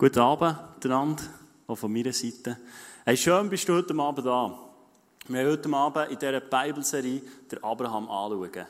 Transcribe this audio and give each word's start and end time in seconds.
Guten 0.00 0.18
Abend, 0.20 0.56
miteinander, 0.76 1.22
auch 1.66 1.76
von 1.76 1.92
meiner 1.92 2.14
Seite. 2.14 2.56
Hey, 3.04 3.18
schön 3.18 3.50
bist 3.50 3.68
du 3.68 3.74
heute 3.74 3.94
Abend 3.98 4.26
da. 4.26 4.58
Wir 5.28 5.40
haben 5.40 5.50
heute 5.50 5.74
Abend 5.74 6.10
in 6.12 6.18
dieser 6.18 6.40
Bibelserie 6.40 7.20
den 7.52 7.62
Abraham 7.62 8.08
anschauen. 8.08 8.66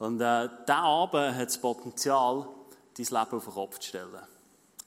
Und 0.00 0.20
äh, 0.20 0.48
dieser 0.66 0.78
Abend 0.78 1.36
hat 1.36 1.46
das 1.46 1.58
Potenzial, 1.58 2.48
dein 2.98 3.06
Leben 3.06 3.36
auf 3.36 3.44
den 3.44 3.54
Kopf 3.54 3.78
zu 3.78 3.88
stellen. 3.88 4.18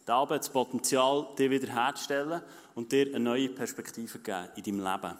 Dieser 0.01 0.13
Abend 0.13 0.31
hat 0.31 0.41
das 0.41 0.49
Potenzial, 0.49 1.25
dich 1.39 1.49
wiederherzustellen 1.49 2.41
und 2.75 2.91
dir 2.91 3.05
eine 3.05 3.21
neue 3.21 3.47
Perspektive 3.47 4.11
zu 4.11 4.19
geben 4.19 4.49
in 4.57 4.63
deinem 4.63 4.79
Leben. 4.79 5.17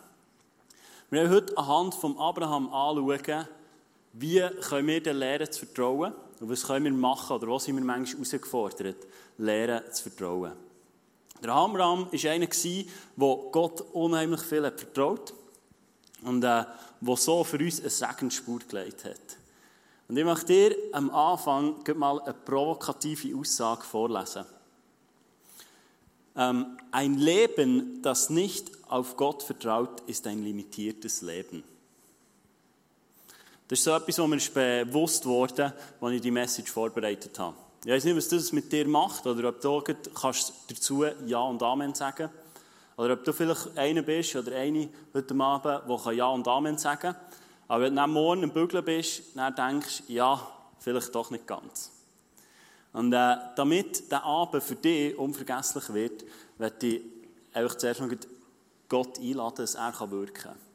Wir 1.12 1.24
haben 1.24 1.30
heute 1.30 1.58
anhand 1.58 1.96
von 1.96 2.18
Abraham 2.18 2.74
anschauen, 2.74 3.48
wie 4.12 4.46
können 4.68 4.88
wir 4.88 5.02
den 5.02 5.16
Lehren 5.16 5.50
zu 5.50 5.66
vertrauen 5.66 6.12
und 6.40 6.50
was 6.50 6.64
können 6.64 6.86
wir 6.86 6.92
machen 6.92 7.36
oder 7.36 7.48
wo 7.48 7.60
sind 7.60 7.76
wir 7.76 7.84
manchmal 7.84 8.26
herausgefordert, 8.26 9.08
Lehren 9.38 9.92
zu 9.92 10.10
vertrauen. 10.10 10.54
Der 11.44 11.52
Abraham 11.52 12.08
war 12.12 12.32
einer, 12.32 12.48
der 12.48 13.52
Gott 13.52 13.82
unheimlich 13.94 14.42
viel 14.42 14.72
vertraut 14.72 15.34
und 16.24 16.44
äh, 16.44 16.64
der 17.02 17.16
so 17.16 17.44
für 17.44 17.60
uns 17.60 17.80
eine 17.80 17.90
Segensspur 17.90 18.60
gelegt 18.68 19.06
hat. 19.06 19.38
Und 20.08 20.18
ich 20.18 20.26
möchte 20.26 20.46
dir 20.46 20.76
am 20.94 21.10
Anfang 21.12 21.84
mal 21.96 22.22
eine 22.22 22.34
provokative 22.34 23.38
Aussage 23.38 23.84
vorlesen. 23.84 24.46
Ähm, 26.36 26.78
ein 26.92 27.16
Leben, 27.16 28.02
das 28.02 28.30
nicht 28.30 28.72
auf 28.90 29.18
Gott 29.18 29.44
vertraut, 29.44 30.02
ist 30.08 30.26
ein 30.28 30.44
limitiertes 30.44 31.22
Leben. 31.22 31.64
Das 33.68 33.80
ist 33.80 33.86
so 33.86 33.92
etwas, 33.92 34.18
was 34.18 34.28
mir 34.56 34.86
bewusst 34.86 35.26
wurde, 35.26 35.74
als 36.00 36.14
ich 36.14 36.22
die 36.22 36.32
Message 36.32 36.72
vorbereitet 36.72 37.38
habe. 37.38 37.56
Ich 37.84 37.92
weiß 37.92 38.06
nicht, 38.06 38.16
was 38.16 38.30
das 38.30 38.52
mit 38.52 38.72
dir 38.72 38.88
macht, 38.88 39.26
oder 39.28 39.50
ob 39.50 39.62
du 39.62 39.82
kannst 40.14 40.54
dazu 40.70 41.06
Ja 41.26 41.42
und 41.42 41.62
Amen 41.62 41.94
sagen 41.94 42.30
Oder 42.96 43.14
ob 43.14 43.24
du 43.24 43.34
vielleicht 43.34 43.78
einer 43.78 44.02
bist 44.02 44.36
oder 44.36 44.56
eine 44.56 44.90
heute 45.14 45.36
Abend, 45.40 46.06
der 46.06 46.14
Ja 46.14 46.28
und 46.28 46.48
Amen 46.48 46.78
sagen 46.78 47.02
kann. 47.02 47.16
Aber 47.68 47.84
wenn 47.84 47.94
du 47.94 47.98
dann 47.98 48.12
morgen 48.12 48.44
im 48.44 48.52
Bügeln 48.52 48.84
bist, 48.84 49.24
dann 49.36 49.54
denkst 49.54 50.04
du, 50.08 50.14
ja, 50.14 50.48
vielleicht 50.80 51.14
doch 51.14 51.30
nicht 51.30 51.46
ganz. 51.46 51.92
Und 52.94 53.12
äh, 53.14 53.36
damit 53.56 54.10
der 54.12 54.24
Abend 54.24 54.64
für 54.64 54.76
dich 54.76 55.18
unvergesslich 55.18 55.94
wird, 55.94 56.24
werde 56.58 56.88
ich 56.88 57.02
einfach 57.54 57.76
zuerst 57.76 58.00
noch 58.00 58.10
Gott 58.88 59.20
einladen, 59.20 59.58
dass 59.58 59.76
er 59.76 60.12
wirken. 60.12 60.67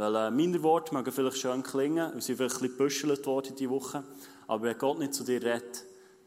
Weil 0.00 0.16
äh, 0.16 0.30
meine 0.30 0.62
Worte 0.62 0.94
mögen 0.94 1.12
vielleicht 1.12 1.36
schön 1.36 1.62
klingen, 1.62 2.10
und 2.14 2.22
sind 2.22 2.36
vielleicht 2.36 2.54
ein 2.54 2.60
bisschen 2.60 2.78
gebüschelt 2.78 3.26
worden 3.26 3.54
diese 3.54 3.68
Woche, 3.68 4.02
aber 4.46 4.62
wenn 4.62 4.78
Gott 4.78 4.98
nicht 4.98 5.12
zu 5.12 5.24
dir 5.24 5.42
redet, 5.42 5.84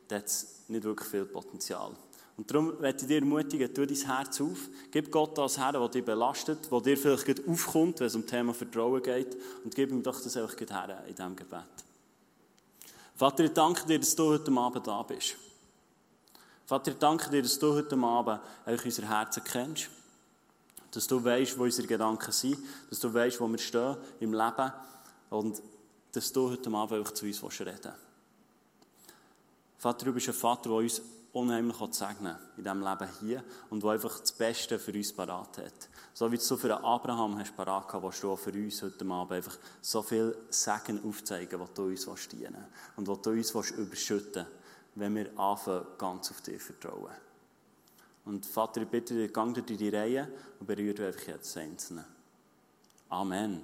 dann 0.07 0.19
hat 0.19 0.27
es 0.27 0.65
nicht 0.67 0.83
wirklich 0.83 1.09
viel 1.09 1.25
Potenzial. 1.25 1.89
Und 2.37 2.51
darum 2.51 2.79
möchte 2.79 3.01
ich 3.01 3.07
dir 3.07 3.17
ermutigen, 3.17 3.73
tu 3.73 3.83
dein 3.83 3.97
Herz 3.97 4.39
auf, 4.41 4.69
gib 4.91 5.11
Gott 5.11 5.35
das 5.39 5.57
her, 5.57 5.73
was 5.73 5.89
dich 5.89 6.05
belastet, 6.05 6.71
was 6.71 6.83
dir 6.83 6.95
vielleicht 6.95 7.47
aufkommt, 7.47 7.99
wenn 7.99 8.05
es 8.05 8.13
um 8.13 8.21
das 8.21 8.29
Thema 8.29 8.53
Vertrauen 8.53 9.01
geht, 9.01 9.35
und 9.63 9.73
gib 9.73 9.89
ihm 9.89 10.03
doch 10.03 10.21
das 10.21 10.37
einfach 10.37 10.55
her 10.55 11.03
in 11.07 11.15
diesem 11.15 11.35
Gebet. 11.35 11.63
Vater, 13.15 13.43
ich 13.43 13.53
danke 13.53 13.87
dir, 13.87 13.97
dass 13.97 14.15
du 14.15 14.25
heute 14.25 14.51
Abend 14.51 14.85
da 14.85 15.01
bist. 15.01 15.35
Vater, 16.67 16.91
ich 16.91 16.97
danke 16.99 17.27
dir, 17.31 17.41
dass 17.41 17.57
du 17.57 17.73
heute 17.73 17.97
Abend 17.97 18.39
unser 18.67 19.09
Herzen 19.09 19.43
kennst 19.43 19.89
dass 20.93 21.07
du 21.07 21.23
weißt, 21.23 21.57
wo 21.57 21.63
unsere 21.63 21.87
Gedanken 21.87 22.31
sind, 22.31 22.57
dass 22.89 22.99
du 22.99 23.13
weißt, 23.13 23.39
wo 23.39 23.47
wir 23.47 23.57
stehen 23.57 23.97
im 24.19 24.33
Leben 24.33 24.71
und 25.29 25.61
dass 26.11 26.31
du 26.31 26.49
heute 26.49 26.69
Abend 26.69 26.99
einfach 26.99 27.13
zu 27.13 27.25
uns 27.25 27.41
reden 27.59 27.79
willst. 27.81 27.89
Vater, 29.77 30.05
du 30.05 30.13
bist 30.13 30.27
ein 30.27 30.33
Vater, 30.33 30.69
der 30.69 30.77
uns 30.77 31.01
unheimlich 31.33 31.75
segnen 31.91 32.37
in 32.57 32.63
diesem 32.63 32.81
Leben 32.81 33.09
hier 33.19 33.43
und 33.71 33.83
der 33.83 33.91
einfach 33.91 34.19
das 34.19 34.31
Beste 34.31 34.77
für 34.77 34.93
uns 34.93 35.11
parat 35.11 35.57
hat. 35.57 35.89
So 36.13 36.31
wie 36.31 36.37
du 36.37 36.57
für 36.57 36.83
Abraham 36.83 37.39
hast 37.39 37.55
parat 37.55 37.87
gehabt, 37.87 38.03
willst 38.03 38.23
du 38.23 38.31
auch 38.31 38.39
für 38.39 38.51
uns 38.51 38.81
heute 38.83 39.05
Abend 39.05 39.31
einfach 39.31 39.57
so 39.81 40.03
viel 40.03 40.37
Segen 40.49 41.03
aufzeigen, 41.03 41.59
was 41.59 41.73
du 41.73 41.85
uns 41.85 42.05
dienen 42.29 42.53
willst 42.53 42.97
und 42.97 43.07
was 43.07 43.21
du 43.21 43.31
uns 43.31 43.71
überschütten 43.71 44.45
willst, 44.45 44.51
wenn 44.95 45.15
wir 45.15 45.39
anfangen, 45.39 45.87
ganz 45.97 46.29
auf 46.29 46.41
dich 46.41 46.61
vertrauen. 46.61 47.11
Und 48.25 48.45
Vater, 48.45 48.81
ich 48.81 48.87
bitte 48.87 49.13
dich, 49.15 49.33
gang 49.33 49.53
durch 49.53 49.77
die 49.77 49.89
Reihe 49.89 50.31
und 50.59 50.67
berühre 50.67 51.07
einfach 51.07 51.27
jetzt 51.27 51.57
Einzelne. 51.57 52.05
Amen. 53.09 53.61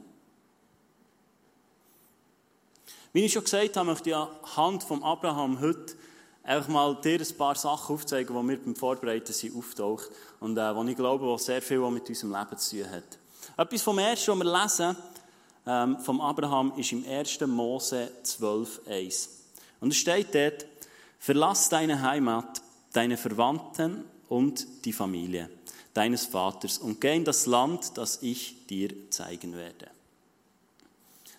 Wie 3.14 3.26
ich 3.26 3.34
schon 3.34 3.44
gesagt 3.44 3.76
habe, 3.78 3.88
möchte 3.88 4.10
ich 4.10 4.16
anhand 4.16 4.84
von 4.84 5.02
Abraham 5.02 5.60
heute 5.60 5.96
einfach 6.44 6.70
mal 6.70 6.96
dir 7.02 7.20
ein 7.20 7.38
paar 7.38 7.56
Sachen 7.56 7.96
aufzeigen, 7.96 8.36
die 8.36 8.44
mir 8.44 8.58
beim 8.58 8.76
Vorbereiten 8.76 9.34
sind, 9.34 9.56
auftaucht 9.56 10.10
und 10.40 10.58
äh, 10.58 10.84
ich 10.84 10.96
glaube, 10.96 11.26
die 11.26 11.44
sehr 11.44 11.62
viel 11.62 11.80
mit 11.90 12.08
unserem 12.08 12.34
Leben 12.34 12.58
zu 12.58 12.78
tun 12.78 12.92
hat. 12.92 13.18
Etwas 13.58 13.82
vom 13.82 13.98
Ersten, 13.98 14.32
was 14.32 14.46
wir 14.46 14.62
lesen, 14.62 14.98
ähm, 15.66 16.00
vom 16.00 16.22
Abraham, 16.22 16.74
ist 16.76 16.92
im 16.92 17.06
1. 17.08 17.42
Mose 17.48 18.12
12,1. 18.24 19.30
Und 19.80 19.92
es 19.92 19.98
steht 19.98 20.36
dort, 20.36 20.66
verlass 21.18 21.70
deine 21.70 22.02
Heimat, 22.02 22.62
deine 22.94 23.18
Verwandten 23.18 24.06
und 24.30 24.86
die 24.86 24.94
Familie 24.94 25.50
deines 25.94 26.26
Vaters 26.26 26.78
und 26.78 27.02
geh 27.02 27.16
in 27.16 27.26
das 27.26 27.46
Land, 27.46 27.98
das 27.98 28.20
ich 28.22 28.68
dir 28.68 28.90
zeigen 29.10 29.54
werde. 29.54 29.90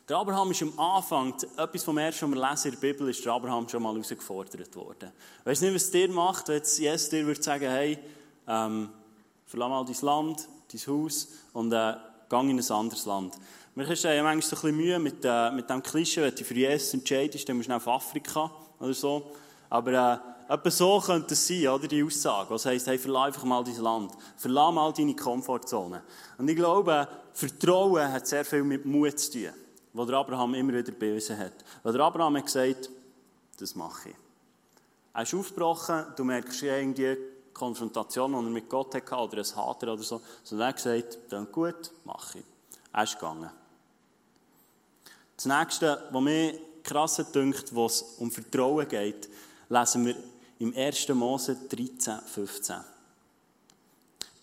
Der 0.08 0.18
Abraham 0.18 0.50
ist 0.50 0.62
am 0.62 0.76
Anfang, 0.76 1.34
etwas 1.56 1.84
vom 1.84 1.96
ersten, 1.96 2.28
was 2.28 2.36
wir 2.36 2.50
lesen 2.50 2.66
in 2.66 2.80
der 2.80 2.80
Bibel, 2.80 3.08
ist 3.08 3.24
der 3.24 3.32
Abraham 3.32 3.68
schon 3.68 3.80
mal 3.80 3.92
herausgefordert 3.92 4.74
worden. 4.74 5.12
Ich 5.38 5.46
weiß 5.46 5.60
nicht, 5.60 5.74
was 5.74 5.90
dir 5.90 6.08
macht, 6.08 6.48
wenn 6.48 6.56
jetzt 6.56 6.78
Jesus 6.78 7.08
dir 7.08 7.24
würde 7.24 7.40
sagen, 7.40 7.70
hey, 7.70 7.96
ähm, 8.48 8.88
verlass 9.46 9.68
mal 9.68 9.84
dein 9.84 9.96
Land, 10.02 10.48
dein 10.72 10.80
Haus 10.88 11.28
und 11.52 11.72
äh, 11.72 11.94
geh 12.28 12.40
in 12.40 12.58
ein 12.58 12.70
anderes 12.70 13.06
Land. 13.06 13.34
Mir 13.76 13.88
ist 13.88 14.02
ja 14.02 14.20
manchmal 14.20 14.42
so 14.42 14.56
ein 14.56 14.62
bisschen 14.62 14.76
Mühe 14.76 14.98
mit, 14.98 15.24
äh, 15.24 15.52
mit 15.52 15.70
dem 15.70 15.80
Klischee, 15.80 16.22
wenn 16.22 16.34
du 16.34 16.42
für 16.42 16.54
Jesus 16.54 16.92
entscheidest, 16.92 17.48
dann 17.48 17.56
musst 17.56 17.68
du 17.68 17.74
auf 17.74 17.86
Afrika 17.86 18.50
oder 18.80 18.94
so. 18.94 19.30
Aber 19.68 19.92
äh, 19.92 20.29
etwa 20.50 20.70
so 20.70 21.00
könnte 21.00 21.34
es 21.34 21.46
sein, 21.46 21.68
oder, 21.68 21.86
die 21.86 22.02
Aussage. 22.02 22.48
Das 22.50 22.66
heisst, 22.66 22.88
hey, 22.88 22.98
verlass 22.98 23.28
einfach 23.28 23.44
mal 23.44 23.62
dein 23.62 23.76
Land. 23.76 24.12
Verlass 24.36 24.74
mal 24.74 24.92
deine 24.92 25.14
Komfortzone. 25.14 26.02
Und 26.38 26.48
ich 26.48 26.56
glaube, 26.56 27.06
Vertrauen 27.32 28.12
hat 28.12 28.26
sehr 28.26 28.44
viel 28.44 28.64
mit 28.64 28.84
Mut 28.84 29.18
zu 29.18 29.30
tun, 29.32 29.50
was 29.92 30.06
der 30.08 30.16
Abraham 30.16 30.54
immer 30.54 30.72
wieder 30.72 30.90
bewiesen 30.90 31.38
hat. 31.38 31.52
Weil 31.84 31.92
der 31.92 32.02
Abraham 32.02 32.36
hat 32.36 32.46
gesagt, 32.46 32.90
das 33.58 33.76
mache 33.76 34.08
ich. 34.10 34.16
Er 35.14 35.22
ist 35.22 35.34
aufgebrochen, 35.34 36.06
du 36.16 36.24
merkst 36.24 36.62
irgendwie 36.62 37.16
Konfrontation, 37.54 38.32
die 38.32 38.38
er 38.38 38.42
mit 38.42 38.68
Gott 38.68 38.94
hatte, 38.94 39.14
oder 39.14 39.38
ein 39.38 39.56
Hater 39.56 39.92
oder 39.92 40.02
so. 40.02 40.20
So 40.42 40.56
er 40.56 40.68
hat 40.68 40.76
gesagt, 40.76 41.18
dann 41.28 41.50
gut, 41.52 41.92
mache 42.04 42.38
ich. 42.38 42.44
Er 42.92 43.04
ist 43.04 43.14
gegangen. 43.14 43.50
Das 45.36 45.46
nächste, 45.46 46.08
was 46.10 46.22
mir 46.22 46.58
krass 46.82 47.24
dünkt, 47.32 47.72
wo 47.72 47.86
es 47.86 48.02
um 48.18 48.30
Vertrauen 48.32 48.88
geht, 48.88 49.28
lesen 49.68 50.06
wir 50.06 50.16
im 50.60 50.76
1. 50.76 51.08
Mose 51.08 51.56
13, 51.68 52.20
15. 52.20 52.76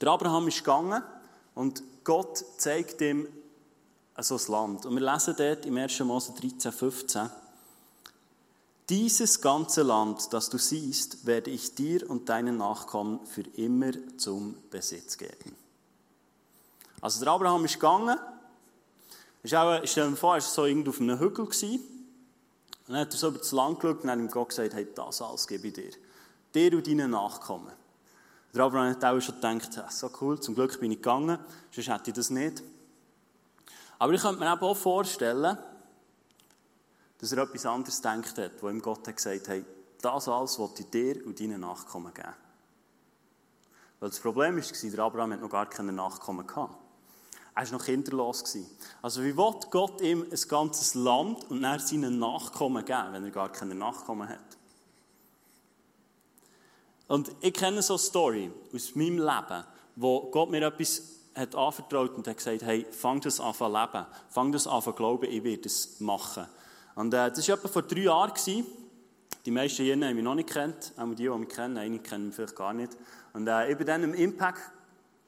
Der 0.02 0.10
Abraham 0.10 0.48
ist 0.48 0.58
gegangen 0.58 1.02
und 1.56 1.84
Gott 2.04 2.44
zeigt 2.58 3.02
ihm 3.02 3.28
so 4.18 4.36
das 4.36 4.48
Land. 4.48 4.86
Und 4.86 4.96
wir 4.96 5.14
lesen 5.14 5.36
dort 5.38 5.66
im 5.66 5.78
1. 5.78 6.00
Mose 6.02 6.34
13, 6.40 6.72
15. 6.72 7.30
Dieses 8.90 9.42
ganze 9.42 9.84
Land, 9.84 10.34
das 10.34 10.50
du 10.50 10.58
siehst, 10.58 11.28
werde 11.28 11.52
ich 11.52 11.76
dir 11.76 12.10
und 12.10 12.30
deinen 12.30 12.58
Nachkommen 12.58 13.26
für 13.28 13.44
immer 13.56 13.92
zum 14.18 14.56
Besitz 14.72 15.18
geben. 15.18 15.56
Also 17.00 17.24
der 17.24 17.34
Abraham 17.34 17.66
ist 17.66 17.76
gegangen. 17.76 18.18
Ist 19.44 19.54
auch, 19.54 19.82
stell 19.84 20.10
dir 20.10 20.16
vor, 20.16 20.32
er 20.32 20.42
war 20.42 20.42
so 20.42 20.66
irgendwo 20.66 20.90
auf 20.90 21.00
einem 21.00 21.20
Hügel. 21.20 21.46
Gewesen. 21.46 21.80
Und 22.88 22.94
dann 22.94 23.02
hat 23.02 23.14
er 23.14 23.18
so 23.18 23.28
über 23.28 23.40
das 23.40 23.52
Land 23.52 23.82
geschaut 23.82 24.04
und 24.04 24.10
hat 24.10 24.18
ihm 24.18 24.32
Gott 24.32 24.50
gesagt, 24.50 24.74
hey, 24.74 24.88
das 24.96 25.22
alles 25.22 25.48
gebe 25.48 25.68
ich 25.68 25.74
dir. 25.74 25.92
Dir 26.54 26.74
und 26.74 26.88
deinen 26.88 27.12
Nachkommen. 27.12 27.74
Der 28.54 28.64
Abraham 28.64 28.90
hat 28.90 29.04
auch 29.04 29.20
schon 29.20 29.36
gedacht, 29.36 29.76
ja, 29.76 29.90
so 29.92 30.10
cool, 30.22 30.40
zum 30.40 30.56
Glück 30.56 30.80
bin 30.80 30.92
ich 30.92 30.98
gegangen, 30.98 31.38
sonst 31.72 31.90
hätte 31.90 32.10
ich 32.10 32.16
das 32.16 32.30
nicht. 32.30 32.64
Aber 34.00 34.14
ich 34.14 34.22
könnte 34.22 34.40
mir 34.40 34.62
auch 34.62 34.76
vorstellen, 34.76 35.58
dass 37.20 37.32
er 37.32 37.44
etwas 37.44 37.66
anderes 37.66 37.98
gedacht 37.98 38.38
hat, 38.38 38.52
wo 38.62 38.70
ihm 38.70 38.82
Gott 38.82 39.08
hat 39.08 39.16
gesagt 39.16 39.48
hey, 39.48 39.66
das 40.02 40.28
alles 40.28 40.60
wollte 40.60 40.84
ich 40.84 40.90
dir 40.90 41.26
und 41.26 41.40
deinen 41.40 41.62
Nachkommen 41.62 42.14
geben. 42.14 42.34
Weil 44.00 44.10
das 44.10 44.20
Problem 44.20 44.56
war, 44.56 44.90
der 44.92 45.00
Abraham 45.00 45.34
hat 45.34 45.42
noch 45.42 45.50
gar 45.50 45.68
keine 45.68 45.92
Nachkommen 45.92 46.46
gehabt. 46.46 46.76
Er 47.56 47.64
war 47.64 47.72
noch 47.72 47.84
kinderlos. 47.86 48.56
Also 49.02 49.24
wie 49.24 49.36
will 49.36 49.56
Gott 49.72 50.00
ihm 50.02 50.24
ein 50.24 50.48
ganzes 50.48 50.94
Land 50.94 51.50
und 51.50 51.64
dann 51.64 51.80
seinen 51.80 52.20
Nachkommen 52.20 52.86
geben, 52.86 53.14
wenn 53.14 53.24
er 53.24 53.32
gar 53.32 53.52
keine 53.52 53.74
Nachkommen 53.74 54.30
hat? 54.30 54.57
Und 57.08 57.32
ich 57.42 57.54
kenne 57.54 57.82
so 57.82 57.94
eine 57.94 58.00
Story 58.00 58.52
aus 58.74 58.96
meinem 58.96 59.18
Leben, 59.20 59.64
wo 59.96 60.30
Gott 60.30 60.50
mir 60.50 60.62
etwas 60.64 61.02
hat 61.34 61.56
anvertraut 61.56 62.16
und 62.16 62.28
hat 62.28 62.38
gesagt, 62.38 62.64
hey, 62.64 62.86
fang 62.90 63.22
das 63.22 63.40
an 63.40 63.54
zu 63.54 63.68
leben, 63.68 64.06
fang 64.30 64.52
das 64.52 64.68
an 64.68 64.82
zu 64.82 64.92
glauben, 64.92 65.30
ich 65.30 65.44
werde 65.44 65.68
es 65.68 66.00
machen. 66.00 66.48
Und 66.96 67.14
äh, 67.14 67.30
das 67.30 67.48
war 67.48 67.56
etwa 67.56 67.68
vor 67.68 67.84
drei 67.84 68.02
Jahren. 68.02 68.34
Gewesen. 68.34 68.66
die 69.46 69.52
meisten 69.52 69.84
hier 69.84 69.94
haben 69.94 70.16
mich 70.16 70.24
noch 70.24 70.36
nicht 70.36 70.50
kennt, 70.50 70.94
auch 70.98 71.08
die, 71.10 71.24
die 71.24 71.30
mich 71.30 71.50
kennen, 71.50 71.78
einige 71.78 72.04
kennen 72.04 72.28
mich 72.28 72.36
vielleicht 72.36 72.56
gar 72.56 72.74
nicht. 72.74 72.98
Und 73.34 73.48
äh, 73.48 73.72
ich 73.72 73.78
war 73.78 73.86
dann 73.86 74.04
im 74.04 74.14
Impact 74.16 74.60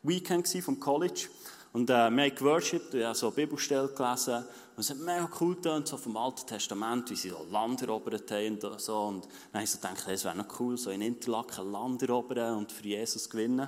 Weekend 0.01 0.47
vom 0.63 0.79
College 0.79 1.27
und 1.71 1.89
äh, 1.89 2.09
wir 2.09 2.23
haben 2.23 2.35
geworshipped, 2.35 2.93
ich 2.95 3.05
habe 3.05 3.15
so 3.15 3.29
Bibelstelle 3.29 3.89
gelesen 3.89 4.43
und 4.75 4.79
es 4.79 4.89
hat 4.89 4.97
mega 4.97 5.29
cool 5.39 5.55
getan, 5.55 5.85
so 5.85 5.97
vom 5.97 6.17
Alten 6.17 6.47
Testament, 6.47 7.09
wie 7.11 7.15
sie 7.15 7.29
so 7.29 7.45
Land 7.51 7.81
erobert 7.83 8.31
haben 8.31 8.57
und 8.57 8.81
so. 8.81 9.01
Und 9.01 9.25
dann 9.25 9.53
habe 9.53 9.63
ich 9.65 9.71
so 9.71 9.77
gedacht, 9.77 10.07
es 10.07 10.23
wäre 10.23 10.35
noch 10.35 10.59
cool, 10.59 10.77
so 10.77 10.89
in 10.89 11.01
Interlaken 11.01 11.71
Land 11.71 12.01
erobern 12.01 12.57
und 12.57 12.71
für 12.71 12.87
Jesus 12.87 13.29
gewinnen. 13.29 13.67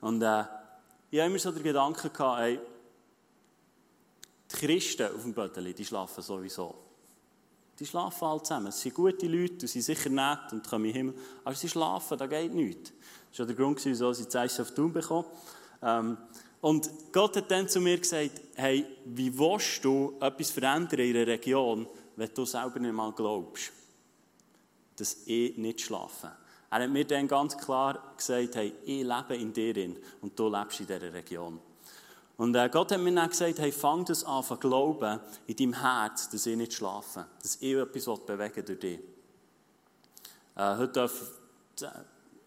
Und 0.00 0.20
äh, 0.22 0.44
ich 1.10 1.20
habe 1.20 1.30
immer 1.30 1.38
so 1.38 1.50
den 1.52 1.62
Gedanken 1.62 2.12
gehabt, 2.12 2.40
ey, 2.40 2.60
die 4.50 4.56
Christen 4.56 5.06
auf 5.14 5.22
dem 5.22 5.32
Bötteli, 5.32 5.72
die 5.72 5.84
schlafen 5.84 6.22
sowieso. 6.22 6.74
Die 7.78 7.86
schlafen 7.86 8.24
alle 8.24 8.42
zusammen. 8.42 8.66
Es 8.66 8.80
sind 8.80 8.94
gute 8.94 9.26
Leute, 9.26 9.66
sie 9.66 9.80
sind 9.80 9.96
sicher 9.96 10.10
nett 10.10 10.52
und 10.52 10.68
kommen 10.68 10.84
den 10.84 10.92
Himmel. 10.92 11.14
Aber 11.44 11.54
sie 11.54 11.68
schlafen, 11.68 12.18
da 12.18 12.26
geht 12.26 12.52
nichts. 12.52 12.92
Das 13.30 13.38
war 13.38 13.46
der 13.46 13.54
Grund, 13.54 13.82
wieso 13.84 14.12
sie 14.12 14.28
Zeichen 14.28 14.62
auf 14.62 14.74
Tun 14.74 14.92
bekommen. 14.92 15.26
Ähm, 15.80 16.18
und 16.60 16.90
Gott 17.12 17.36
hat 17.36 17.50
dann 17.50 17.68
zu 17.68 17.80
mir 17.80 17.98
gesagt, 17.98 18.40
hey, 18.54 18.84
wie 19.04 19.36
willst 19.38 19.84
du 19.84 20.14
etwas 20.20 20.50
verändern 20.50 21.00
in 21.00 21.16
einer 21.16 21.26
Region, 21.26 21.86
wenn 22.16 22.30
du 22.34 22.44
selber 22.44 22.80
nicht 22.80 22.92
mal 22.92 23.12
glaubst, 23.12 23.72
dass 24.96 25.18
ich 25.26 25.56
nicht 25.56 25.80
schlafe? 25.80 26.32
Er 26.70 26.82
hat 26.82 26.90
mir 26.90 27.04
dann 27.04 27.28
ganz 27.28 27.56
klar 27.56 28.14
gesagt, 28.16 28.56
hey, 28.56 28.74
ich 28.84 29.02
lebe 29.04 29.36
in 29.36 29.52
dir 29.52 29.96
und 30.20 30.38
du 30.38 30.48
lebst 30.48 30.80
in 30.80 30.86
dieser 30.86 31.12
Region. 31.12 31.60
Und 32.36 32.54
äh, 32.54 32.68
Gott 32.68 32.92
hat 32.92 33.00
mir 33.00 33.14
dann 33.14 33.30
gesagt, 33.30 33.58
hey, 33.58 33.72
fang 33.72 34.04
das 34.04 34.22
an 34.22 34.44
zu 34.44 34.56
glauben 34.56 35.18
in 35.46 35.56
deinem 35.56 35.80
Herz, 35.80 36.28
dass 36.28 36.46
ich 36.46 36.56
nicht 36.56 36.72
schlafe, 36.72 37.26
dass 37.42 37.56
ich 37.60 37.74
etwas 37.74 38.04
bewegen 38.20 38.64
durch 38.64 38.78
dich. 38.78 39.00
Äh, 40.54 40.76
heute 40.76 40.92
darf 40.92 41.32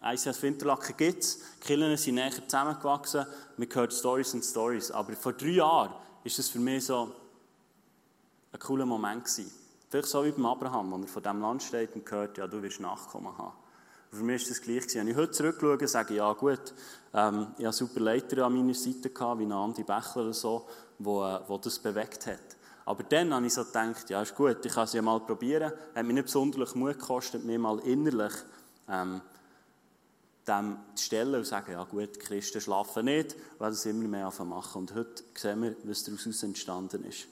ICS 0.04 0.42
Winterlaken 0.42 0.96
gibt 0.96 1.22
es. 1.22 1.38
Die 1.38 1.66
Kirchen 1.66 1.96
sind 1.96 2.16
näher 2.16 2.32
zusammengewachsen. 2.32 3.26
Man 3.56 3.68
hört 3.72 3.92
Stories 3.92 4.34
und 4.34 4.44
Stories. 4.44 4.90
Aber 4.90 5.12
vor 5.14 5.32
drei 5.32 5.50
Jahren 5.50 5.90
war 5.90 6.00
es 6.24 6.48
für 6.48 6.58
mich 6.58 6.86
so 6.86 7.12
ein 8.52 8.58
cooler 8.58 8.86
Moment 8.86 9.24
gewesen. 9.24 9.50
Vielleicht 9.88 10.08
so 10.08 10.24
wie 10.24 10.32
beim 10.32 10.46
Abraham, 10.46 10.90
wo 10.90 10.96
er 10.96 11.06
von 11.06 11.22
diesem 11.22 11.40
Land 11.40 11.62
steht 11.62 11.94
und 11.94 12.10
hört, 12.10 12.38
ja, 12.38 12.46
du 12.46 12.62
wirst 12.62 12.80
Nachkommen 12.80 13.36
haben. 13.36 13.52
Für 14.10 14.24
mich 14.24 14.42
ist 14.42 14.50
das 14.50 14.60
gleich 14.60 14.82
gewesen. 14.82 15.00
Wenn 15.00 15.08
ich 15.08 15.16
heute 15.16 15.30
zurückschaue, 15.32 15.88
sage 15.88 16.14
ja 16.14 16.32
gut, 16.32 16.74
ähm, 17.14 17.48
ich 17.56 17.64
hatte 17.64 17.76
super 17.76 18.00
Leiter 18.00 18.44
an 18.44 18.54
meiner 18.54 18.74
Seite, 18.74 19.10
gehabt, 19.10 19.40
wie 19.40 19.50
Andi 19.50 19.84
Bächler 19.84 20.22
oder 20.22 20.32
so, 20.34 20.66
wo, 20.98 21.24
äh, 21.24 21.40
wo 21.46 21.58
das 21.58 21.78
bewegt 21.78 22.26
hat. 22.26 22.56
Aber 22.84 23.04
dann 23.04 23.32
habe 23.32 23.46
ich 23.46 23.54
so 23.54 23.64
gedacht, 23.64 24.10
ja, 24.10 24.20
ist 24.22 24.34
gut, 24.34 24.64
ich 24.64 24.72
kann 24.72 24.84
es 24.84 24.92
ja 24.92 25.02
mal 25.02 25.20
probieren. 25.20 25.72
Hat 25.94 26.04
mir 26.04 26.12
nicht 26.12 26.24
besonders 26.24 26.74
Mut 26.74 26.98
gekostet, 26.98 27.44
mir 27.44 27.58
mal 27.58 27.78
innerlich 27.80 28.32
ähm, 28.88 29.20
dem 30.46 30.78
zu 30.94 31.04
stellen 31.04 31.34
und 31.36 31.44
zu 31.44 31.50
sagen, 31.50 31.72
ja 31.72 31.84
gut, 31.84 32.16
die 32.16 32.18
Christen 32.18 32.60
schlafen 32.60 33.04
nicht, 33.04 33.36
weil 33.58 33.70
das 33.70 33.86
immer 33.86 34.08
mehr 34.08 34.32
machen. 34.44 34.82
Und 34.82 34.94
heute 34.94 35.22
sehen 35.34 35.62
wir, 35.62 35.76
was 35.84 36.04
daraus 36.04 36.42
entstanden 36.42 37.04
ist. 37.04 37.26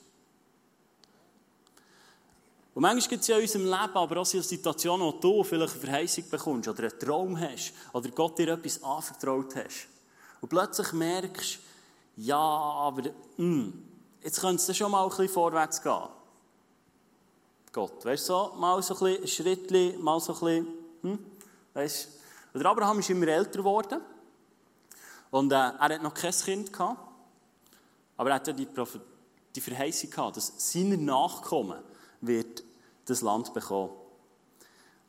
Und 2.73 2.83
manchmal 2.83 3.09
gibt 3.09 3.21
es 3.21 3.27
ja 3.27 3.35
in 3.35 3.41
unserem 3.41 3.65
Leben 3.65 3.95
aber 3.95 4.21
auch 4.21 4.25
Situationen, 4.25 5.05
wo 5.05 5.11
du 5.11 5.43
vielleicht 5.43 5.73
eine 5.73 5.81
Verheißung 5.81 6.29
bekommst 6.29 6.69
oder 6.69 6.83
einen 6.83 6.99
Traum 6.99 7.39
hast 7.39 7.73
oder 7.91 8.09
Gott 8.11 8.37
dir 8.37 8.53
etwas 8.53 8.81
anvertraut 8.81 9.55
hast. 9.57 9.87
Und 10.39 10.49
plötzlich 10.49 10.93
merkst 10.93 11.55
du, 11.55 12.21
ja, 12.21 12.37
aber 12.37 13.01
mh, 13.01 13.11
hm, 13.37 13.83
jetzt 14.23 14.39
könnte 14.39 14.71
es 14.71 14.77
schon 14.77 14.91
mal 14.91 15.03
ein 15.03 15.09
bisschen 15.09 15.29
vorwärts 15.29 15.81
gehen. 15.81 16.07
Gott, 17.73 18.05
weißt 18.05 18.29
du, 18.29 18.33
so, 18.33 18.53
mal 18.57 18.81
so 18.81 18.93
ein 18.95 19.17
bisschen 19.21 19.27
Schrittchen, 19.27 20.01
mal 20.01 20.19
so 20.19 20.33
ein 20.33 20.39
bisschen, 20.39 20.67
hm, 21.01 21.19
weißt 21.73 22.05
du, 22.05 22.20
der 22.53 22.65
Abraham 22.65 22.99
ist 22.99 23.09
immer 23.09 23.27
älter 23.27 23.59
geworden. 23.59 24.01
Und 25.29 25.51
äh, 25.51 25.55
er 25.55 25.79
hat 25.79 26.03
noch 26.03 26.13
kein 26.13 26.31
Kind 26.31 26.73
gehabt. 26.73 26.99
Aber 28.17 28.29
er 28.29 28.35
hatte 28.35 28.53
die, 28.53 28.67
die 29.55 29.61
Verheißung 29.61 30.09
gehabt, 30.09 30.37
dass 30.37 30.53
seine 30.57 30.97
Nachkommen 30.97 31.79
wird 32.19 32.63
das 33.05 33.21
Land 33.21 33.53
bekommen. 33.53 33.91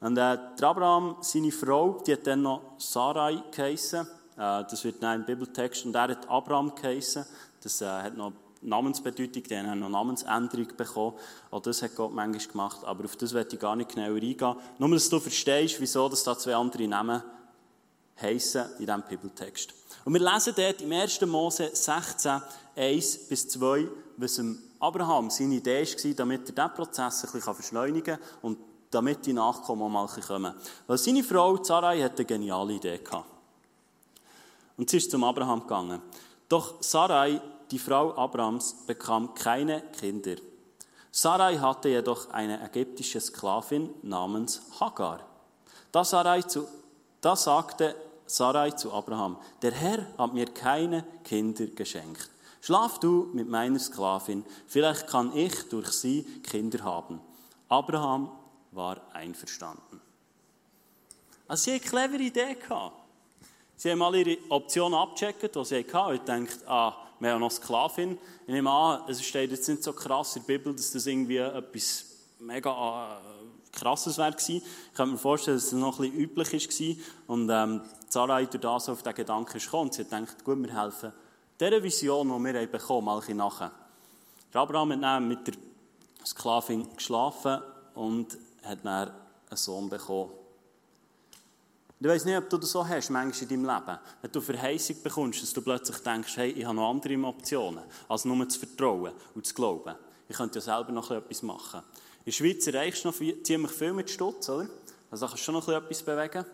Und 0.01 0.17
äh, 0.17 0.39
der 0.59 0.69
Abraham, 0.69 1.17
seine 1.21 1.53
Frau, 1.53 2.01
die 2.07 2.13
hat 2.13 2.27
dann 2.27 2.43
noch 2.43 2.75
Sarai 2.79 3.43
geheissen. 3.51 4.07
Äh, 4.37 4.65
das 4.65 4.83
wird 4.85 5.03
dann 5.03 5.21
im 5.21 5.27
Bibeltext. 5.27 5.85
Und 5.85 5.95
er 5.95 6.09
hat 6.09 6.29
Abraham 6.29 6.75
geheissen. 6.75 7.25
Das 7.63 7.81
äh, 7.81 7.87
hat 7.87 8.17
noch 8.17 8.33
Namensbedeutung, 8.63 9.43
die 9.43 9.57
haben 9.57 9.81
noch 9.81 9.89
Namensänderung 9.89 10.69
bekommen. 10.77 11.17
Auch 11.51 11.61
das 11.61 11.83
hat 11.83 11.95
Gott 11.97 12.13
manchmal 12.13 12.47
gemacht, 12.47 12.85
aber 12.85 13.05
auf 13.05 13.17
das 13.17 13.35
werde 13.35 13.55
ich 13.55 13.61
gar 13.61 13.77
nicht 13.77 13.95
genauer 13.95 14.17
eingehen. 14.17 14.57
Nur, 14.79 14.91
dass 14.91 15.09
du 15.09 15.21
verstehst, 15.21 15.81
wieso 15.81 16.09
dass 16.09 16.25
da 16.25 16.39
zwei 16.39 16.55
andere 16.55 16.87
Namen 16.87 17.23
heissen 18.21 18.65
in 18.79 18.87
diesem 18.87 19.03
Bibeltext. 19.03 19.75
Und 20.05 20.15
wir 20.15 20.21
lesen 20.21 20.55
dort 20.57 20.81
im 20.83 20.93
1. 20.93 21.21
Mose 21.23 21.71
16, 21.73 22.43
1 22.77 23.19
bis 23.29 23.49
2, 23.49 23.89
was 24.17 24.41
Abraham 24.81 25.31
seine 25.31 25.57
Idee 25.57 25.85
war, 25.85 26.15
damit 26.15 26.49
er 26.49 26.55
diesen 26.55 26.75
Prozess 26.75 27.25
ein 27.25 27.33
bisschen 27.33 27.57
beschleunigen 27.57 28.17
kann 28.17 28.19
und 28.43 28.59
damit 28.91 29.25
die 29.25 29.33
Nachkommen 29.33 29.91
mal 29.91 30.07
kommen. 30.07 30.55
Weil 30.87 30.99
seine 30.99 31.25
Frau 31.25 31.63
Sarai 31.63 32.03
hatte 32.03 32.19
eine 32.19 32.27
geniale 32.27 32.75
Idee 32.75 32.99
gehabt. 32.99 33.29
Und 34.77 34.91
sie 34.91 34.99
ist 34.99 35.11
zum 35.11 35.25
Abraham 35.25 35.61
gegangen. 35.61 36.03
Doch 36.49 36.83
Sarai 36.83 37.41
die 37.73 37.79
Frau 37.79 38.15
Abrams 38.17 38.75
bekam 38.87 39.35
keine 39.35 39.81
Kinder. 39.99 40.37
Sarai 41.11 41.57
hatte 41.57 41.89
jedoch 41.89 42.29
eine 42.31 42.63
ägyptische 42.63 43.19
Sklavin 43.21 43.89
namens 44.03 44.61
Hagar. 44.79 45.21
Da, 45.91 46.05
Sarai 46.05 46.43
zu, 46.43 46.69
da 47.23 47.35
sagte 47.35 47.97
Sarai 48.27 48.73
zu 48.73 48.93
Abraham, 48.93 49.39
der 49.63 49.73
Herr 49.73 50.07
hat 50.19 50.35
mir 50.35 50.47
keine 50.47 51.05
Kinder 51.25 51.67
geschenkt. 51.67 52.31
Schlaf 52.61 53.01
du 53.01 53.31
mit 53.33 53.49
meiner 53.49 53.79
Sklavin, 53.79 54.45
vielleicht 54.67 55.07
kann 55.07 55.35
ich 55.35 55.69
durch 55.71 55.89
sie 55.93 56.23
Kinder 56.43 56.85
haben. 56.85 57.21
Abraham 57.69 58.31
war 58.71 59.01
einverstanden. 59.15 60.01
Also 61.49 61.65
sie 61.65 61.71
eine 61.73 61.81
clevere 61.81 62.23
Idee. 62.23 62.57
Sie 63.77 63.91
haben 63.91 64.03
alle 64.03 64.21
ihre 64.21 64.39
Optionen 64.51 64.99
abgecheckt, 64.99 65.57
die 65.57 65.65
sie 65.65 65.85
hatten, 65.93 66.31
und 66.31 66.47
gedacht, 66.47 66.69
ah, 66.69 66.95
wir 67.23 67.33
haben 67.33 67.41
noch 67.41 67.53
Sklavin. 67.53 68.19
Ich 68.47 68.53
nehme 68.53 68.69
an, 68.69 69.03
es 69.09 69.23
steht 69.23 69.53
jetzt 69.53 69.69
nicht 69.69 69.85
so 69.85 69.93
krass 69.93 70.35
in 70.35 70.43
der 70.45 70.59
Bibel, 70.59 70.75
dass 70.75 70.91
das 70.91 71.07
irgendwie 71.07 71.37
etwas 71.37 72.05
mega 72.41 73.21
äh, 73.21 73.79
krasses 73.79 74.19
wäre 74.19 74.35
Ich 74.37 74.63
kann 74.95 75.13
mir 75.13 75.19
vorstellen, 75.19 75.57
dass 75.57 75.67
es 75.67 75.73
noch 75.73 76.01
ein 76.01 76.11
bisschen 76.11 76.21
üblich 76.21 76.53
war. 76.53 77.05
Und 77.29 77.49
ähm, 77.49 77.81
Sarai 78.09 78.47
durch 78.47 78.61
das 78.61 78.89
auf 78.89 79.05
den 79.05 79.15
Gedanken 79.15 79.59
gekommen. 79.59 79.85
Und 79.85 79.95
sie 79.95 80.03
hat 80.03 80.11
gedacht, 80.11 80.45
gut, 80.45 80.61
wir 80.61 80.83
helfen 80.83 81.13
dieser 81.61 81.81
Vision, 81.81 82.27
die 82.29 82.53
wir 82.53 82.67
bekommen 82.67 83.09
haben, 83.09 83.21
mal 83.21 83.23
ein 83.25 83.37
nachher. 83.37 83.71
Abraham 84.53 84.93
hat 84.93 85.03
dann 85.03 85.29
mit 85.29 85.47
der 85.47 85.55
Sklavin 86.27 86.89
geschlafen 86.97 87.63
und 87.95 88.37
hat 88.65 88.85
dann 88.85 89.11
einen 89.11 89.57
Sohn 89.57 89.89
bekommen. 89.89 90.42
Ich 92.03 92.09
weiß 92.09 92.25
nicht, 92.25 92.37
ob 92.37 92.51
du 92.51 92.59
das 92.59 92.73
so 92.73 92.85
hast, 92.85 93.11
manchmal 93.11 93.43
in 93.43 93.49
deinem 93.63 93.77
Leben. 93.77 93.99
Wenn 94.21 94.33
du 94.33 94.41
Verheißung 94.41 94.97
bekommst, 95.05 95.41
dass 95.41 95.53
du 95.53 95.63
plötzlich 95.63 95.99
denkst, 95.99 96.37
hey, 96.37 96.51
ich 96.51 96.65
habe 96.65 96.75
noch 96.75 96.91
andere 96.91 97.17
Optionen, 97.25 97.85
als 98.09 98.25
nur 98.25 98.49
zu 98.49 98.59
vertrauen 98.59 99.13
und 99.37 99.47
zu 99.47 99.55
glauben. 99.55 99.95
Ich 100.29 100.37
könnte 100.37 100.59
ja 100.59 100.63
selber 100.63 100.91
noch 100.91 101.13
etwas 101.13 101.43
machen. 101.43 101.79
In 101.79 102.25
der 102.27 102.33
Schweiz 102.33 102.67
erreichst 102.67 103.05
du 103.05 103.09
noch 103.09 103.45
ziemlich 103.45 103.71
viel 103.71 103.93
mit 103.93 104.11
Stutz, 104.11 104.49
oder? 104.49 104.69
Also 105.13 105.27
da 105.27 105.31
kannst 105.31 105.43
du 105.43 105.45
schon 105.45 105.55
noch 105.55 105.69
etwas 105.69 106.03
bewegen. 106.03 106.45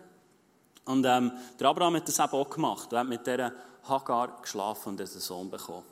Und 0.85 1.03
ähm, 1.07 1.31
der 1.59 1.67
Abraham 1.67 1.95
hat 1.95 2.07
das 2.07 2.19
eben 2.19 2.29
auch 2.29 2.49
gemacht. 2.51 2.93
Er 2.93 2.99
hat 2.99 3.07
mit 3.07 3.25
dieser 3.25 3.51
Hagar 3.85 4.41
geschlafen 4.43 4.89
und 4.89 5.01
einen 5.01 5.07
Sohn 5.07 5.49
bekommen. 5.49 5.83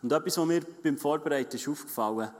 Und 0.00 0.12
etwas, 0.12 0.38
was 0.38 0.46
mir 0.46 0.64
beim 0.84 0.96
Vorbereiten 0.96 1.56
ist 1.56 1.66
aufgefallen, 1.66 2.30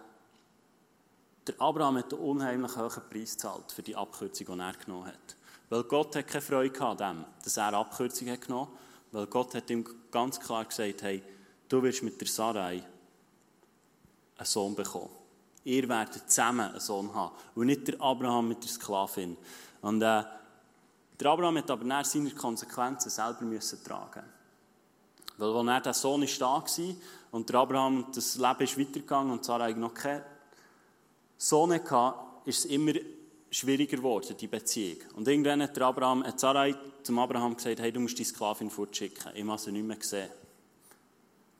der 1.44 1.60
Abraham 1.60 1.98
hat 1.98 2.12
einen 2.12 2.22
unheimlich 2.22 2.76
hohen 2.76 3.02
Preis 3.10 3.32
gezahlt 3.32 3.72
für 3.72 3.82
die 3.82 3.96
Abkürzung, 3.96 4.46
die 4.46 4.60
er 4.60 4.74
genommen 4.74 5.06
hat. 5.06 5.37
Weil 5.70 5.84
Gott 5.84 6.16
hat 6.16 6.26
keine 6.26 6.42
Freude 6.42 6.80
an 6.80 6.96
dem, 6.96 7.24
dass 7.44 7.56
er 7.56 7.74
Abkürzung 7.74 8.30
hat 8.30 8.42
genommen 8.42 8.72
Weil 9.12 9.26
Gott 9.26 9.54
hat 9.54 9.70
ihm 9.70 9.84
ganz 10.10 10.40
klar 10.40 10.64
gesagt, 10.64 11.02
hey, 11.02 11.22
du 11.68 11.82
wirst 11.82 12.02
mit 12.02 12.20
der 12.20 12.28
Sarai 12.28 12.82
einen 14.36 14.46
Sohn 14.46 14.74
bekommen. 14.74 15.10
Ihr 15.64 15.88
werdet 15.88 16.30
zusammen 16.30 16.70
einen 16.70 16.80
Sohn 16.80 17.12
haben. 17.14 17.34
Und 17.54 17.66
nicht 17.66 17.88
der 17.88 18.00
Abraham 18.00 18.48
mit 18.48 18.62
der 18.62 18.70
Sklavin. 18.70 19.36
Und 19.82 20.02
äh, 20.02 20.24
der 21.20 21.30
Abraham 21.30 21.58
hat 21.58 21.70
aber 21.70 21.84
nach 21.84 22.04
seine 22.04 22.30
Konsequenzen 22.30 23.10
selber 23.10 23.42
müssen 23.42 23.82
tragen 23.84 24.22
Weil 25.36 25.54
als 25.56 25.68
er 25.68 25.80
der 25.80 25.94
Sohn 25.94 26.22
ist 26.22 26.40
da 26.40 26.46
war 26.46 26.94
und 27.32 27.48
der 27.48 27.56
Abraham, 27.56 28.06
das 28.14 28.36
Leben 28.36 28.60
ist 28.60 28.78
weitergegangen 28.78 29.32
und 29.32 29.44
Sarah 29.44 29.68
noch 29.70 29.94
keinen 29.94 30.22
Sohn 31.36 31.72
hatte, 31.72 32.14
ist 32.44 32.60
es 32.60 32.64
immer 32.66 32.92
schwieriger 33.50 33.96
geworden, 33.96 34.36
die 34.38 34.46
Beziehung. 34.46 34.98
Und 35.14 35.26
irgendwann 35.28 35.62
hat, 35.62 35.76
der 35.76 35.86
Abraham, 35.86 36.24
hat 36.24 36.38
Sarai 36.38 36.74
zum 37.02 37.18
Abraham 37.18 37.56
gesagt, 37.56 37.80
hey, 37.80 37.92
du 37.92 38.00
musst 38.00 38.18
die 38.18 38.24
Sklavin 38.24 38.70
fortschicken. 38.70 39.32
Ich 39.34 39.44
habe 39.44 39.58
sie 39.58 39.72
nicht 39.72 39.86
mehr 39.86 39.96
gesehen. 39.96 40.30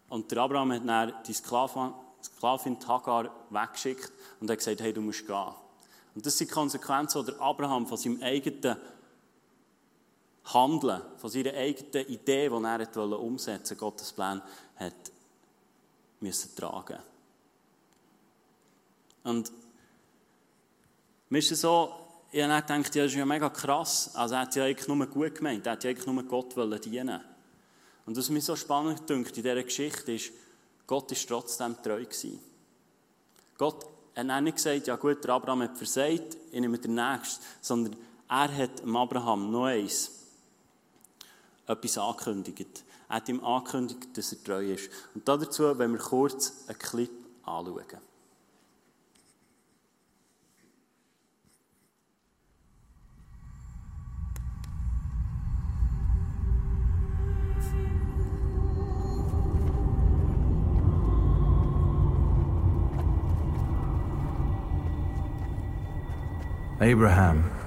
Und 0.09 0.30
der 0.30 0.38
Abraham 0.38 0.73
hat 0.73 0.87
dann 0.87 1.12
die 1.26 1.33
Sklavin, 1.33 1.92
Sklavin 2.23 2.76
Hagar 2.87 3.30
weggeschickt 3.50 4.12
und 4.40 4.50
hat 4.50 4.59
gesagt, 4.59 4.80
hey, 4.80 4.92
du 4.92 5.00
musst 5.00 5.26
gehen. 5.26 5.54
Und 6.14 6.26
das 6.26 6.37
sind 6.37 6.50
die 6.50 6.54
Konsequenzen, 6.54 7.25
die 7.25 7.35
Abraham 7.38 7.87
von 7.87 7.97
seinem 7.97 8.23
eigenen 8.23 8.76
Handeln, 10.45 11.02
von 11.16 11.30
seiner 11.30 11.52
eigenen 11.52 12.07
Idee, 12.09 12.49
die 12.49 12.54
er 12.54 13.21
umsetzen 13.21 13.71
wollte, 13.71 13.76
Gottes 13.76 14.12
Plan, 14.12 14.42
hat 14.76 14.95
müssen 16.21 16.54
tragen. 16.57 16.99
Und 19.25 19.52
mir 21.28 21.38
ist 21.38 21.49
so, 21.56 21.92
ich 22.30 22.42
habe 22.42 22.62
gedacht, 22.62 22.94
ja, 22.94 23.02
das 23.02 23.12
ist 23.12 23.18
ja 23.18 23.26
mega 23.26 23.49
krass. 23.50 24.11
Also 24.14 24.35
er 24.35 24.42
hat 24.42 24.54
ja 24.54 24.64
eigentlich 24.64 24.88
nur 24.88 25.06
gut 25.06 25.35
gemeint, 25.35 25.66
er 25.66 25.73
hat 25.73 25.85
ja 25.85 25.90
eigentlich 25.90 26.06
nur 26.06 26.23
Gott 26.25 26.54
dienen 26.85 27.20
Und 28.06 28.16
was 28.16 28.30
mich 28.30 28.44
so 28.44 28.56
spannend 28.56 29.08
dünkt 29.08 29.37
in 29.37 29.42
dieser 29.42 29.62
Geschichte 29.62 30.12
ist, 30.12 30.32
Gott 30.87 31.12
ist 31.12 31.28
trotzdem 31.28 31.76
treu 31.82 32.04
gewesen. 32.04 32.40
Gott 33.56 33.87
hat 34.16 34.42
nicht 34.42 34.56
gesagt, 34.56 34.87
ja 34.87 34.97
gut, 34.97 35.23
der 35.23 35.35
Abraham 35.35 35.62
hat 35.62 35.76
versagt, 35.76 36.37
ich 36.50 36.61
nehme 36.61 36.78
den 36.78 36.94
Nächsten, 36.94 37.44
sondern 37.61 37.97
er 38.28 38.56
hat 38.56 38.80
dem 38.80 38.97
Abraham 38.97 39.50
noch 39.50 39.66
eins, 39.66 40.11
etwas 41.66 41.99
angekündigt. 41.99 42.85
Er 43.08 43.16
hat 43.16 43.28
ihm 43.28 43.44
angekündigt, 43.44 44.16
dass 44.16 44.32
er 44.32 44.44
treu 44.44 44.73
ist. 44.73 44.90
Und 45.14 45.26
dazu 45.26 45.78
wenn 45.78 45.92
wir 45.92 45.99
kurz 45.99 46.64
einen 46.66 46.78
Clip 46.78 47.11
anschauen. 47.42 48.07
Abraham 66.88 67.57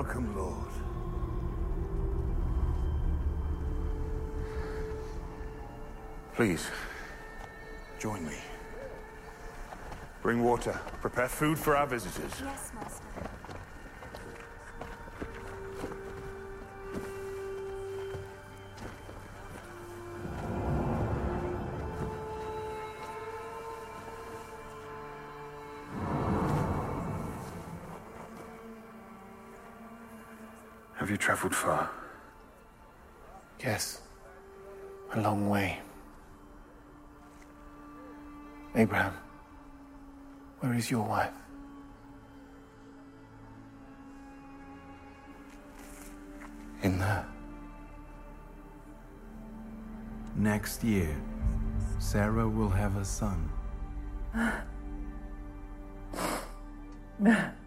Welcome, 0.00 0.34
Lord. 0.34 0.56
Please, 6.34 6.66
join 7.98 8.24
me. 8.24 8.38
Bring 10.22 10.42
water. 10.42 10.80
Prepare 11.02 11.28
food 11.28 11.58
for 11.58 11.76
our 11.76 11.86
visitors. 11.86 12.32
Yes, 12.42 12.72
Master. 12.74 13.09
Have 31.10 31.18
you 31.18 31.26
traveled 31.26 31.56
far? 31.56 31.90
Yes. 33.58 34.00
A 35.12 35.20
long 35.20 35.48
way. 35.48 35.80
Abraham, 38.76 39.14
where 40.60 40.72
is 40.72 40.88
your 40.88 41.02
wife? 41.02 41.32
In 46.84 47.00
there. 47.00 47.26
Next 50.36 50.84
year, 50.84 51.20
Sarah 51.98 52.48
will 52.48 52.68
have 52.68 52.96
a 52.96 53.04
son. 53.04 53.50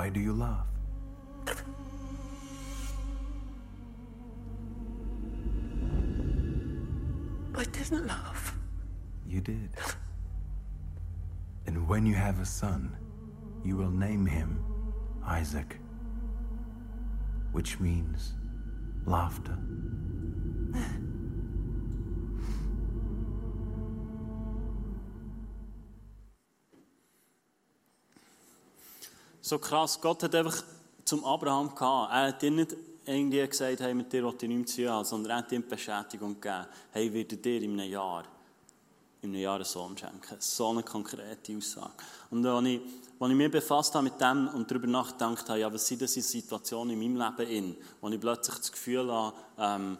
Why 0.00 0.08
do 0.08 0.18
you 0.18 0.32
laugh? 0.32 0.66
I 7.54 7.64
didn't 7.64 8.06
laugh. 8.06 8.56
You 9.28 9.42
did. 9.42 9.68
And 11.66 11.86
when 11.86 12.06
you 12.06 12.14
have 12.14 12.40
a 12.40 12.46
son, 12.46 12.96
you 13.62 13.76
will 13.76 13.90
name 13.90 14.24
him 14.24 14.64
Isaac, 15.22 15.76
which 17.52 17.78
means 17.78 18.32
laughter. 19.04 19.58
So 29.50 29.58
krass, 29.58 30.00
Gott 30.00 30.22
hat 30.22 30.32
einfach 30.36 30.62
zum 31.04 31.24
Abraham 31.24 31.74
gehabt. 31.74 32.12
Er 32.12 32.28
hat 32.28 32.40
ihm 32.44 32.54
nicht 32.54 32.76
irgendwie 33.04 33.44
gesagt, 33.44 33.80
hey, 33.80 33.92
mit 33.94 34.12
dir 34.12 34.22
will 34.22 34.32
ich 34.40 34.48
nichts 34.48 34.76
zu 34.76 34.88
haben, 34.88 35.04
sondern 35.04 35.30
er 35.32 35.36
hat 35.38 35.50
ihm 35.50 35.66
Beschädigung 35.68 36.40
gegeben. 36.40 36.66
Hey, 36.92 37.12
werde 37.12 37.36
dir 37.36 37.60
in 37.60 37.72
einem 37.72 37.90
Jahr, 37.90 38.22
in 39.22 39.30
einem 39.30 39.40
Jahr 39.40 39.56
einen 39.56 39.64
Sohn 39.64 39.98
schenken. 39.98 40.36
So 40.38 40.68
eine 40.68 40.84
konkrete 40.84 41.56
Aussage. 41.56 41.90
Und 42.30 42.46
als 42.46 42.64
ich, 42.64 42.80
als 43.18 43.30
ich 43.30 43.36
mich 43.36 43.50
befasst 43.50 43.92
habe 43.96 44.04
mit 44.04 44.20
dem 44.20 44.46
und 44.54 44.70
darüber 44.70 44.86
nachgedacht 44.86 45.48
habe, 45.48 45.58
ja, 45.58 45.72
was 45.72 45.84
sind 45.84 46.00
das 46.00 46.14
für 46.14 46.22
Situationen 46.22 46.90
in 47.02 47.12
meinem 47.12 47.36
Leben, 47.36 47.50
in, 47.50 47.76
wo 48.00 48.08
ich 48.08 48.20
plötzlich 48.20 48.56
das 48.56 48.70
Gefühl 48.70 49.10
habe, 49.10 49.36
ähm, 49.58 49.98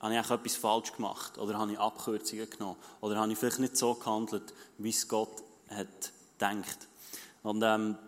habe 0.00 0.14
ich 0.14 0.30
etwas 0.30 0.56
falsch 0.56 0.94
gemacht? 0.94 1.36
Oder 1.36 1.58
habe 1.58 1.72
ich 1.72 1.78
Abkürzungen 1.78 2.48
genommen? 2.48 2.76
Oder 3.02 3.16
habe 3.16 3.30
ich 3.30 3.36
vielleicht 3.36 3.58
nicht 3.58 3.76
so 3.76 3.92
gehandelt, 3.92 4.54
wie 4.78 4.88
es 4.88 5.06
Gott 5.06 5.42
hat 5.68 6.10
gedacht? 6.38 6.88
Und 7.42 7.62
ähm, 7.62 7.98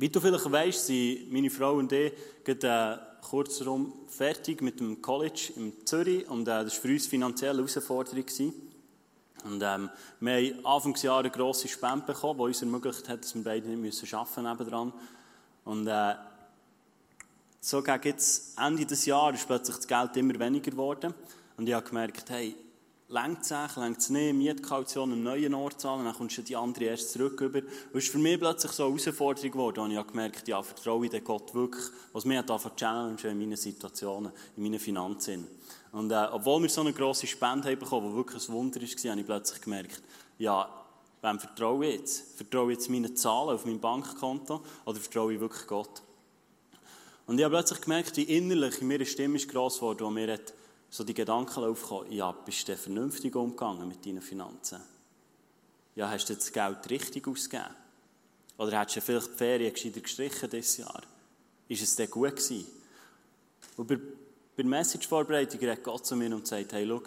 wie 0.00 0.08
du 0.08 0.20
vielleicht 0.20 0.50
weißt, 0.50 0.86
sind 0.86 1.32
meine 1.32 1.50
Frau 1.50 1.74
und 1.74 1.92
ich 1.92 2.12
gerade, 2.44 3.00
äh, 3.02 3.26
kurz 3.26 3.60
herum 3.60 3.92
fertig 4.06 4.62
mit 4.62 4.80
dem 4.80 5.02
College 5.02 5.52
in 5.56 5.72
Zürich 5.84 6.28
und 6.28 6.42
äh, 6.42 6.64
das 6.64 6.74
war 6.74 6.82
für 6.82 6.88
uns 6.88 7.12
eine 7.12 7.34
Herausforderung. 7.34 8.24
Gewesen. 8.24 8.54
Und 9.44 9.62
ähm, 9.62 9.90
wir 10.20 10.32
haben 10.32 10.66
Anfangsjahr 10.66 11.20
eine 11.20 11.30
grosse 11.30 11.68
Spende 11.68 12.06
bekommen, 12.06 12.38
die 12.38 12.44
uns 12.44 12.62
ermöglicht 12.62 13.08
hat, 13.08 13.22
dass 13.22 13.34
wir 13.34 13.42
beide 13.42 13.68
nicht 13.68 13.80
müssen 13.80 14.14
arbeiten 14.14 14.42
nebendran. 14.42 14.92
Und 15.64 15.86
äh, 15.86 16.14
so 17.60 17.82
gegen 17.82 18.02
jetzt 18.04 18.58
Ende 18.58 18.86
des 18.86 19.06
Jahres 19.06 19.40
ist 19.40 19.46
plötzlich 19.46 19.76
das 19.76 19.86
Geld 19.86 20.16
immer 20.16 20.38
weniger 20.38 20.70
geworden. 20.70 21.14
Und 21.56 21.68
ich 21.68 21.74
habe 21.74 21.86
gemerkt, 21.86 22.30
hey, 22.30 22.54
längt 23.08 23.42
es 23.42 23.52
eigentlich, 23.52 23.76
längt 23.76 23.98
es 23.98 24.10
nicht, 24.10 24.34
Mietkaution 24.34 25.12
am 25.12 25.22
neuen 25.22 25.54
Ort 25.54 25.80
zahlen, 25.80 26.04
dann 26.04 26.14
kommst 26.14 26.38
du 26.38 26.42
die 26.42 26.56
andere 26.56 26.84
erst 26.84 27.12
zurück 27.12 27.40
über. 27.40 27.60
Es 27.92 28.04
ist 28.04 28.12
für 28.12 28.18
mich 28.18 28.38
plötzlich 28.38 28.72
so 28.72 28.84
eine 28.84 28.96
Herausforderung 28.96 29.50
geworden, 29.50 29.80
und 29.80 29.90
ich 29.92 29.96
habe 29.96 30.08
gemerkt, 30.08 30.46
ja, 30.46 30.62
vertraue 30.62 31.06
ich 31.06 31.10
den 31.10 31.24
Gott 31.24 31.54
wirklich, 31.54 31.84
was 32.12 32.24
mir 32.24 32.42
da 32.42 32.58
für 32.58 32.74
Challenges 32.76 33.24
in 33.24 33.38
meinen 33.38 33.56
Situationen, 33.56 34.32
in 34.56 34.62
meinen 34.62 34.78
Finanzen. 34.78 35.46
Und 35.92 36.10
äh, 36.10 36.28
obwohl 36.32 36.62
wir 36.62 36.68
so 36.68 36.82
eine 36.82 36.92
grosse 36.92 37.26
Spende 37.26 37.68
haben 37.68 37.78
bekommen, 37.78 38.10
die 38.10 38.16
wirklich 38.16 38.46
ein 38.46 38.52
Wunder 38.52 38.80
war, 38.80 38.88
habe 38.88 39.20
ich 39.20 39.26
plötzlich 39.26 39.60
gemerkt, 39.62 40.02
ja, 40.38 40.68
wem 41.22 41.40
vertraue 41.40 41.86
ich 41.86 41.94
jetzt? 41.94 42.36
Vertraue 42.36 42.72
ich 42.72 42.78
jetzt 42.78 42.90
meinen 42.90 43.16
Zahlen 43.16 43.54
auf 43.54 43.64
meinem 43.64 43.80
Bankkonto 43.80 44.62
oder 44.84 45.00
vertraue 45.00 45.32
ich 45.32 45.40
wirklich 45.40 45.66
Gott? 45.66 46.02
Und 47.26 47.38
ich 47.38 47.44
habe 47.44 47.54
plötzlich 47.54 47.80
gemerkt, 47.80 48.16
wie 48.18 48.22
innerlich 48.22 48.80
in 48.80 48.88
mir 48.88 48.96
eine 48.96 49.06
Stimme 49.06 49.36
ist 49.36 49.50
gross 49.50 49.76
geworden, 49.76 50.06
die 50.06 50.14
mir 50.14 50.32
hat 50.34 50.54
so 50.90 51.04
die 51.04 51.14
Gedanken 51.14 51.64
aufkommen, 51.64 52.12
ja, 52.12 52.32
bist 52.32 52.68
du 52.68 52.76
vernünftig 52.76 53.34
umgegangen 53.36 53.88
mit 53.88 54.04
deinen 54.04 54.22
Finanzen? 54.22 54.80
Ja, 55.94 56.10
hast 56.10 56.28
du 56.28 56.34
das 56.34 56.52
Geld 56.52 56.90
richtig 56.90 57.26
ausgegeben? 57.26 57.74
Oder 58.56 58.80
hättest 58.80 58.96
du 58.96 59.00
vielleicht 59.00 59.28
die 59.28 59.36
Ferien 59.36 59.72
gescheiter 59.72 60.00
gestrichen 60.00 60.50
dieses 60.50 60.76
Jahr? 60.78 61.02
Ist 61.68 61.82
es 61.82 61.96
denn 61.96 62.10
gut 62.10 62.36
gewesen? 62.36 62.66
Und 63.76 63.86
bei, 63.86 63.96
bei 63.96 64.62
der 64.62 64.66
Message-Vorbereitung 64.66 65.60
redet 65.60 65.84
Gott 65.84 66.06
zu 66.06 66.16
mir 66.16 66.34
und 66.34 66.46
sagt, 66.46 66.72
hey, 66.72 66.86
schau, 66.86 67.02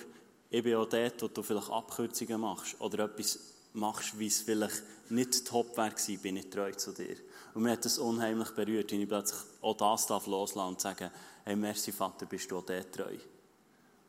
ich 0.50 0.64
bin 0.64 0.76
auch 0.76 0.88
dort, 0.88 1.22
wo 1.22 1.28
du 1.28 1.42
vielleicht 1.42 1.70
Abkürzungen 1.70 2.40
machst 2.40 2.80
oder 2.80 3.06
etwas 3.06 3.40
machst, 3.74 4.18
wie 4.20 4.28
es 4.28 4.42
vielleicht 4.42 4.84
nicht 5.10 5.46
top 5.48 5.76
wäre 5.78 5.96
bin 6.22 6.38
ich 6.38 6.50
treu 6.50 6.72
zu 6.72 6.92
dir. 6.92 7.16
Und 7.54 7.64
mir 7.64 7.72
hat 7.72 7.86
das 7.86 7.98
unheimlich 7.98 8.52
berührt, 8.52 8.92
wenn 8.92 9.02
ich 9.02 9.10
plötzlich 9.10 9.40
auch 9.62 9.76
das 9.76 10.08
darf 10.08 10.28
loslassen 10.28 10.70
und 10.70 10.82
sagen, 10.82 11.12
hey, 11.44 11.56
merci 11.56 11.92
Vater, 11.92 12.26
bist 12.26 12.50
du 12.52 12.58
auch 12.58 12.66
der 12.66 12.90
treu. 12.90 13.18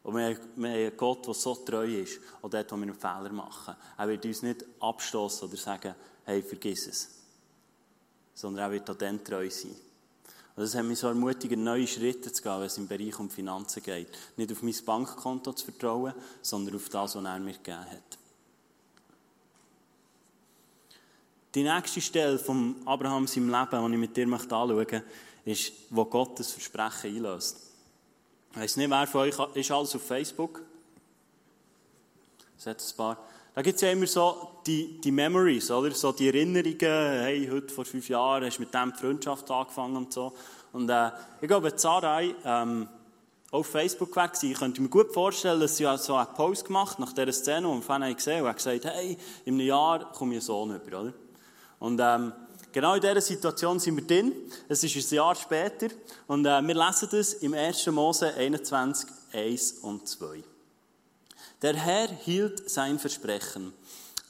Und 0.03 0.17
wir, 0.17 0.31
haben 0.31 0.65
einen 0.65 0.97
Gott, 0.97 1.27
der 1.27 1.35
so 1.35 1.55
treu 1.55 1.87
ist, 1.87 2.19
auch 2.41 2.51
dort, 2.51 2.73
wo 2.73 2.77
wir 2.77 2.83
einen 2.83 2.95
Fehler 2.95 3.33
machen. 3.33 3.77
Er 3.97 4.09
wird 4.09 4.25
uns 4.25 4.43
nicht 4.43 4.65
abstoßen 4.81 5.49
oder 5.49 5.57
sagen, 5.57 5.95
hey, 6.25 6.43
vergiss 6.43 6.87
es. 6.89 7.09
Sondern 8.35 8.65
er 8.65 8.73
wird 8.73 8.91
auch 8.91 8.97
dann 8.97 9.23
treu 9.23 9.49
sein. 9.49 9.77
Und 10.55 10.63
das 10.63 10.75
hat 10.75 10.85
mich 10.85 10.99
so 10.99 11.07
ermutigt, 11.07 11.57
neue 11.57 11.87
Schritte 11.87 12.33
zu 12.33 12.43
gehen, 12.43 12.59
wenn 12.59 12.67
es 12.67 12.79
im 12.79 12.89
Bereich 12.89 13.19
um 13.19 13.31
Finanzen 13.31 13.83
geht. 13.83 14.09
Nicht 14.37 14.53
auf 14.53 14.63
mein 14.63 14.75
Bankkonto 14.85 15.53
zu 15.53 15.67
vertrauen, 15.67 16.13
sondern 16.43 16.77
auf 16.77 16.89
das, 16.89 17.15
was 17.15 17.25
er 17.25 17.39
mir 17.39 17.53
gegeben 17.53 17.79
hat. 17.79 18.19
Die 21.55 21.63
nächste 21.63 22.01
Stelle 22.01 22.39
von 22.39 22.77
Abraham 22.87 23.27
seinem 23.27 23.51
Leben, 23.51 23.87
die 23.87 23.95
ich 23.95 24.01
mit 24.01 24.17
dir 24.17 24.27
anschauen 24.27 24.77
möchte, 24.77 25.05
ist, 25.45 25.73
wo 25.91 26.05
Gott 26.05 26.39
das 26.39 26.51
Versprechen 26.51 27.17
einlöst. 27.17 27.72
Ich 28.55 28.61
weiss 28.61 28.77
nicht, 28.77 28.91
wer 28.91 29.07
von 29.07 29.23
euch 29.23 29.35
ist 29.55 29.71
alles 29.71 29.97
auf 29.97 30.03
Facebook? 30.03 30.61
Es 32.59 32.67
ein 32.67 32.97
paar. 32.99 33.17
Da 33.55 33.63
gibt 33.63 33.77
es 33.77 33.81
ja 33.81 33.91
immer 33.91 34.07
so 34.07 34.61
die, 34.67 35.01
die 35.01 35.11
Memories, 35.11 35.71
oder? 35.71 35.91
So 35.93 36.13
die 36.13 36.27
Erinnerungen, 36.27 36.77
hey, 36.79 37.49
heute 37.51 37.73
vor 37.73 37.87
fünf 37.87 38.11
Jahren 38.11 38.45
hast 38.45 38.59
du 38.59 38.63
mit 38.63 38.75
dem 38.75 38.93
die 38.93 38.99
Freundschaft 38.99 39.51
angefangen 39.51 39.97
und 39.97 40.13
so. 40.13 40.35
Und 40.75 40.91
äh, 40.91 41.11
ich 41.41 41.49
glaube, 41.49 41.73
Sarai 41.75 42.35
ähm, 42.45 42.89
auf 43.51 43.67
Facebook 43.69 44.15
war, 44.17 44.31
ich 44.43 44.55
könnte 44.55 44.83
mir 44.83 44.91
gut 44.91 45.15
vorstellen, 45.15 45.59
dass 45.59 45.79
sie 45.79 45.87
so 45.97 46.15
einen 46.15 46.35
Post 46.35 46.67
gemacht 46.67 46.99
nach 46.99 47.15
dieser 47.15 47.33
Szene, 47.33 47.67
und 47.69 47.83
Fan 47.83 48.03
gesehen 48.15 48.43
und 48.43 48.49
hat 48.49 48.57
gesagt, 48.59 48.85
hey, 48.85 49.17
in 49.47 49.55
einem 49.55 49.67
Jahr 49.67 50.13
komme 50.13 50.33
ich 50.33 50.41
einen 50.41 50.47
Sohn 50.47 50.75
über, 50.75 51.01
oder? 51.01 51.13
Und 51.79 51.99
ähm, 52.03 52.33
genau 52.73 52.95
in 52.95 53.01
dieser 53.01 53.21
Situation 53.21 53.79
sind 53.79 53.97
wir 53.97 54.07
drin. 54.07 54.33
Es 54.69 54.83
ist 54.83 55.13
ein 55.13 55.17
Jahr 55.17 55.35
später 55.35 55.89
und 56.27 56.47
äh, 56.47 56.63
wir 56.63 56.75
lesen 56.75 57.09
das 57.11 57.35
im 57.35 57.55
1. 57.55 57.87
Mose 57.89 58.35
21, 58.35 59.09
1 59.33 59.73
und 59.83 60.09
2. 60.09 60.43
Der 61.61 61.77
Herr 61.77 62.09
hielt 62.09 62.69
sein 62.69 62.99
Versprechen, 62.99 63.73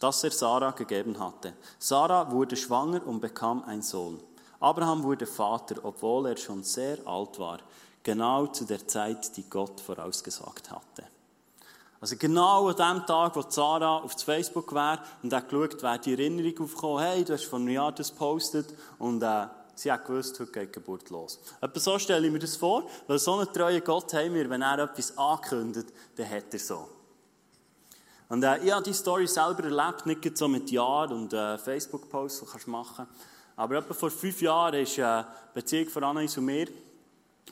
das 0.00 0.22
er 0.24 0.30
Sarah 0.30 0.72
gegeben 0.72 1.18
hatte. 1.18 1.54
Sarah 1.78 2.30
wurde 2.30 2.56
schwanger 2.56 3.06
und 3.06 3.20
bekam 3.20 3.64
einen 3.64 3.82
Sohn. 3.82 4.20
Abraham 4.60 5.02
wurde 5.02 5.26
Vater, 5.26 5.76
obwohl 5.82 6.26
er 6.26 6.36
schon 6.36 6.62
sehr 6.62 6.98
alt 7.06 7.38
war, 7.38 7.58
genau 8.02 8.46
zu 8.48 8.64
der 8.64 8.86
Zeit, 8.86 9.36
die 9.36 9.48
Gott 9.48 9.80
vorausgesagt 9.80 10.70
hatte. 10.70 11.04
Also 12.02 12.16
genau 12.16 12.66
an 12.66 12.74
dem 12.74 13.06
Tag, 13.06 13.36
wo 13.36 13.44
Sarah 13.48 13.98
auf 13.98 14.20
Facebook 14.20 14.74
war 14.74 15.00
und 15.22 15.32
hat 15.32 15.48
geschaut, 15.48 15.80
wäre 15.84 16.00
die 16.00 16.10
Erinnerung 16.10 16.64
aufgekommen, 16.64 16.98
hey, 16.98 17.24
du 17.24 17.32
hast 17.32 17.44
vor 17.44 17.60
einem 17.60 17.68
Jahr 17.68 17.92
das 17.92 18.10
gepostet 18.10 18.74
und 18.98 19.22
äh, 19.22 19.46
sie 19.76 19.92
hat 19.92 20.04
gewusst, 20.04 20.40
heute 20.40 20.50
geht 20.50 20.70
die 20.70 20.80
Geburt 20.80 21.10
los. 21.10 21.38
Etwa 21.60 21.78
so 21.78 22.00
stelle 22.00 22.26
ich 22.26 22.32
mir 22.32 22.40
das 22.40 22.56
vor, 22.56 22.88
weil 23.06 23.20
so 23.20 23.34
einen 23.34 23.52
treuen 23.52 23.84
Gott 23.84 24.12
haben 24.14 24.34
wir, 24.34 24.50
wenn 24.50 24.62
er 24.62 24.80
etwas 24.80 25.16
ankündigt, 25.16 25.92
dann 26.16 26.28
hat 26.28 26.52
er 26.52 26.58
so. 26.58 26.88
Und 28.28 28.42
äh, 28.42 28.58
ich 28.64 28.72
habe 28.72 28.82
die 28.82 28.94
Story 28.94 29.28
selber 29.28 29.62
erlebt, 29.62 30.04
nicht 30.04 30.36
so 30.36 30.48
mit 30.48 30.72
Jahren 30.72 31.12
und 31.12 31.32
äh, 31.32 31.56
Facebook-Posts, 31.56 32.40
die 32.40 32.46
kannst 32.46 32.66
du 32.66 32.70
machen. 32.72 33.06
Aber 33.54 33.76
etwa 33.76 33.94
vor 33.94 34.10
fünf 34.10 34.42
Jahren 34.42 34.74
ist 34.74 34.98
äh, 34.98 35.22
Beziehung 35.54 35.88
von 35.88 36.02
Anais 36.02 36.36
und 36.36 36.46
mir 36.46 36.66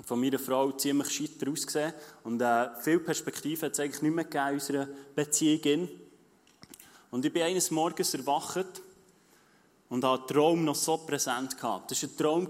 von 0.05 0.21
meiner 0.21 0.39
Frau 0.39 0.73
ziemlich 0.73 1.11
scheiter 1.11 1.51
ausgesehen. 1.51 1.93
Und 2.25 2.41
äh, 2.41 2.69
viel 2.81 3.01
Perspektive 3.01 3.67
hat 3.67 3.73
es 3.73 3.81
eigentlich 3.81 4.03
nicht 4.03 4.15
mehr 4.15 4.25
gegeben 4.25 4.49
in 4.49 4.55
unserer 4.55 4.89
Beziehung. 5.15 5.89
Und 7.11 7.25
ich 7.25 7.33
bin 7.33 7.43
eines 7.43 7.71
Morgens 7.71 8.15
erwacht 8.15 8.83
und 9.89 10.05
habe 10.05 10.23
den 10.23 10.35
Traum 10.35 10.65
noch 10.65 10.77
so 10.77 10.97
präsent 10.99 11.57
gehabt. 11.57 11.91
Das 11.91 12.03
war 12.03 12.11
ein 12.11 12.17
Traum, 12.17 12.49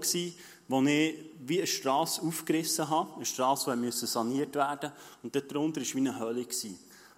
wo 0.67 0.81
ich 0.83 1.15
wie 1.39 1.57
eine 1.57 1.67
Straße 1.67 2.21
aufgerissen 2.21 2.89
habe. 2.89 3.15
Eine 3.15 3.25
Straße, 3.25 3.75
die 3.75 3.91
saniert 3.91 4.55
werden 4.55 4.91
musste. 4.91 5.39
Und 5.39 5.51
darunter 5.51 5.81
war 5.81 5.87
wie 5.87 5.97
eine 5.97 6.19
Hölle. 6.19 6.45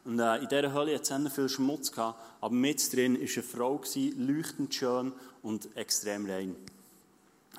Und 0.05 0.19
äh, 0.19 0.37
in 0.37 0.47
dieser 0.47 0.73
Hölle 0.73 0.95
hat 0.95 1.09
es 1.09 1.33
viel 1.33 1.49
Schmutz 1.49 1.91
gehabt, 1.91 2.19
aber 2.41 2.53
mit 2.53 2.91
drin 2.93 3.15
war 3.15 3.21
eine 3.21 3.43
Frau, 3.43 3.81
leuchtend 4.17 4.73
schön 4.73 5.13
und 5.41 5.75
extrem 5.77 6.25
rein. 6.25 6.55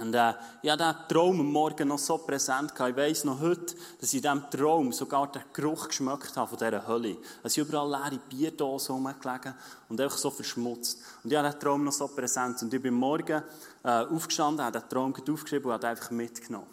Und 0.01 0.13
äh, 0.13 0.35
ich 0.61 0.71
hatte 0.71 0.83
diesen 0.83 1.09
Traum 1.09 1.41
am 1.41 1.53
Morgen 1.53 1.87
noch 1.87 1.99
so 1.99 2.19
präsent. 2.19 2.75
Gehabt. 2.75 2.91
Ich 2.91 2.97
weiss 2.97 3.25
noch 3.25 3.41
heute, 3.41 3.77
dass 4.01 4.13
ich 4.13 4.15
in 4.15 4.23
diesem 4.23 4.51
Traum 4.51 4.93
sogar 4.93 5.31
den 5.31 5.43
Geruch 5.53 5.87
geschmeckt 5.87 6.37
habe 6.37 6.49
von 6.49 6.59
dieser 6.59 6.87
Hölle. 6.87 7.17
Es 7.45 7.55
sind 7.55 7.69
überall 7.69 7.89
leere 7.89 8.21
Bierdosen 8.29 8.97
rumgelegen 8.97 9.55
und 9.89 10.01
einfach 10.01 10.19
so 10.19 10.31
verschmutzt. 10.31 11.01
Und 11.23 11.31
ich 11.31 11.39
habe 11.39 11.47
diesen 11.47 11.61
Traum 11.61 11.85
noch 11.85 11.93
so 11.93 12.09
präsent. 12.09 12.61
Und 12.63 12.75
ich 12.75 12.83
bin 12.83 12.95
morgen 12.95 13.43
äh, 13.85 13.89
aufgestanden, 13.89 14.65
habe 14.65 14.81
den 14.81 14.89
Traum 14.89 15.15
aufgeschrieben 15.15 15.67
und 15.67 15.75
habe 15.75 15.87
einfach 15.87 16.11
mitgenommen. 16.11 16.67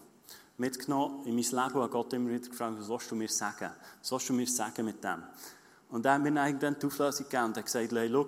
Mitgenommen 0.58 1.24
in 1.26 1.36
mein 1.36 1.44
Leben 1.44 1.56
und 1.56 1.82
habe 1.82 1.90
Gott 1.90 2.14
immer 2.14 2.32
wieder 2.32 2.50
gefragt, 2.50 2.76
was 2.80 2.90
willst 2.90 3.12
du 3.12 3.16
mir 3.16 3.30
sagen? 3.30 3.70
Was 4.02 4.12
willst 4.12 4.30
du 4.30 4.34
mir 4.34 4.48
sagen 4.48 4.84
mit 4.84 5.04
dem? 5.04 5.22
Und 5.90 6.06
er 6.06 6.14
hat 6.14 6.22
mir 6.24 6.32
dann 6.32 6.80
die 6.80 6.86
Auflösung 6.88 7.26
gegeben 7.26 7.46
und 7.46 7.58
hat 7.58 7.66
gesagt, 7.66 7.92
hey, 7.92 8.10
schau, 8.12 8.28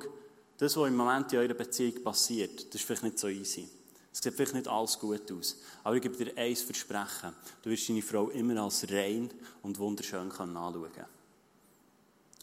das, 0.58 0.78
was 0.78 0.88
im 0.88 0.96
Moment 0.96 1.34
in 1.34 1.40
eurer 1.40 1.54
Beziehung 1.56 2.04
passiert, 2.04 2.68
das 2.68 2.76
ist 2.76 2.86
vielleicht 2.86 3.04
nicht 3.04 3.18
so 3.20 3.28
easy. 3.28 3.68
Es 4.14 4.20
sieht 4.20 4.36
vielleicht 4.36 4.54
nicht 4.54 4.68
alles 4.68 5.00
gut 5.00 5.32
aus. 5.32 5.58
Aber 5.84 5.96
ich 5.96 6.02
gebe 6.04 6.16
dir 6.16 6.38
eins 6.38 6.62
Versprechen. 6.62 7.34
Du 7.64 7.72
wirst 7.72 7.90
deine 7.90 8.02
Frau 8.04 8.30
immer 8.30 8.62
als 8.62 8.88
rein 8.90 9.30
und 9.64 9.80
wunderschön 9.80 10.32
anschauen 10.32 10.54
können. 10.94 11.06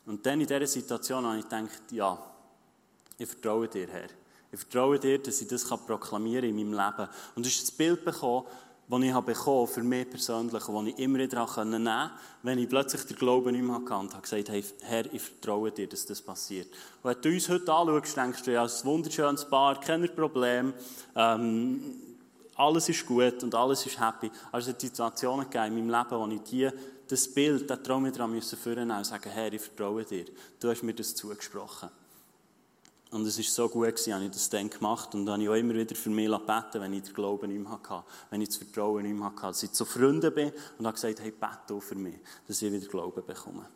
Und 0.06 0.26
dann 0.26 0.40
in 0.40 0.46
dieser 0.46 0.66
Situation 0.66 1.24
habe 1.24 1.38
ich 1.38 1.44
gedacht, 1.44 1.92
ja, 1.92 2.30
ich 3.16 3.28
vertraue 3.28 3.68
dir, 3.68 3.86
Herr. 3.86 4.08
Ich 4.50 4.58
vertraue 4.58 4.98
dir, 4.98 5.22
dass 5.22 5.40
ich 5.40 5.46
das 5.46 5.64
proklamieren 5.64 6.50
kann 6.50 6.58
in 6.58 6.70
meinem 6.70 6.72
Leben. 6.72 7.08
Und 7.36 7.46
du 7.46 7.48
hast 7.48 7.62
das 7.62 7.70
Bild 7.70 8.04
bekommen, 8.04 8.46
das 8.90 9.02
ich 9.02 9.12
habe 9.12 9.32
bekommen 9.32 9.68
für 9.68 9.82
mich 9.84 10.10
persönlich 10.10 10.68
und 10.68 10.84
das 10.86 10.94
ich 10.94 10.98
immer 10.98 11.18
wieder 11.18 11.46
nehmen 11.64 11.84
konnte, 11.84 12.10
wenn 12.42 12.58
ich 12.58 12.68
plötzlich 12.68 13.04
den 13.04 13.16
Glauben 13.16 13.52
nicht 13.52 13.62
mehr 13.62 13.76
hatte 13.76 13.94
und 13.94 14.12
habe 14.12 14.22
gesagt, 14.22 14.48
hey, 14.48 14.64
Herr, 14.80 15.14
ich 15.14 15.22
vertraue 15.22 15.70
dir, 15.70 15.88
dass 15.88 16.06
das 16.06 16.20
passiert. 16.20 16.66
Und 17.02 17.10
wenn 17.10 17.22
du 17.22 17.28
uns 17.28 17.48
heute 17.48 17.72
anschaust, 17.72 18.16
denkst 18.16 18.42
du, 18.42 18.52
ja, 18.52 18.64
ist 18.64 18.84
ein 18.84 18.88
wunderschönes 18.88 19.48
Paar, 19.48 19.78
kein 19.78 20.08
Problem, 20.14 20.74
ähm, 21.14 21.80
alles 22.56 22.88
ist 22.88 23.06
gut 23.06 23.42
und 23.44 23.54
alles 23.54 23.86
ist 23.86 24.00
happy. 24.00 24.30
Also 24.50 24.70
es 24.70 24.74
hat 24.74 24.80
Situationen 24.80 25.48
gegeben 25.48 25.78
in 25.78 25.86
meinem 25.86 26.02
Leben, 26.02 26.20
wo 26.20 26.34
ich 26.34 26.42
die, 26.50 26.68
das 27.08 27.32
Bild, 27.32 27.70
den 27.70 27.82
Traum 27.84 28.04
wieder 28.04 28.28
führen 28.42 28.90
und 28.90 29.06
sagen, 29.06 29.30
Herr, 29.30 29.52
ich 29.52 29.62
vertraue 29.62 30.04
dir. 30.04 30.24
Du 30.58 30.68
hast 30.68 30.82
mir 30.82 30.94
das 30.94 31.14
zugesprochen. 31.14 31.90
Und 33.10 33.26
es 33.26 33.38
war 33.38 33.44
so 33.44 33.68
gut, 33.68 33.86
habe 33.88 34.24
ich 34.24 34.30
das 34.30 34.48
dann 34.50 34.70
gemacht. 34.70 35.14
Und 35.14 35.26
dann 35.26 35.34
habe 35.34 35.42
ich 35.42 35.48
auch 35.48 35.54
immer 35.54 35.74
wieder 35.74 35.96
für 35.96 36.10
mich 36.10 36.28
beten, 36.28 36.80
wenn 36.80 36.92
ich 36.92 37.02
den 37.02 37.14
Glauben 37.14 37.48
nicht 37.48 37.60
mehr 37.60 37.72
hatte, 37.72 38.04
wenn 38.30 38.40
ich 38.40 38.48
das 38.48 38.58
Vertrauen 38.58 39.02
nicht 39.02 39.14
mehr 39.14 39.26
hatte. 39.26 39.42
Dass 39.42 39.62
ich 39.62 39.72
zu 39.72 39.84
Freunden 39.84 40.32
bin 40.32 40.52
und 40.78 40.86
habe 40.86 40.94
gesagt, 40.94 41.20
hey, 41.20 41.32
bete 41.32 41.74
auch 41.74 41.82
für 41.82 41.96
mich, 41.96 42.16
dass 42.46 42.62
ich 42.62 42.72
wieder 42.72 42.86
Glauben 42.86 43.24
bekomme. 43.26 43.66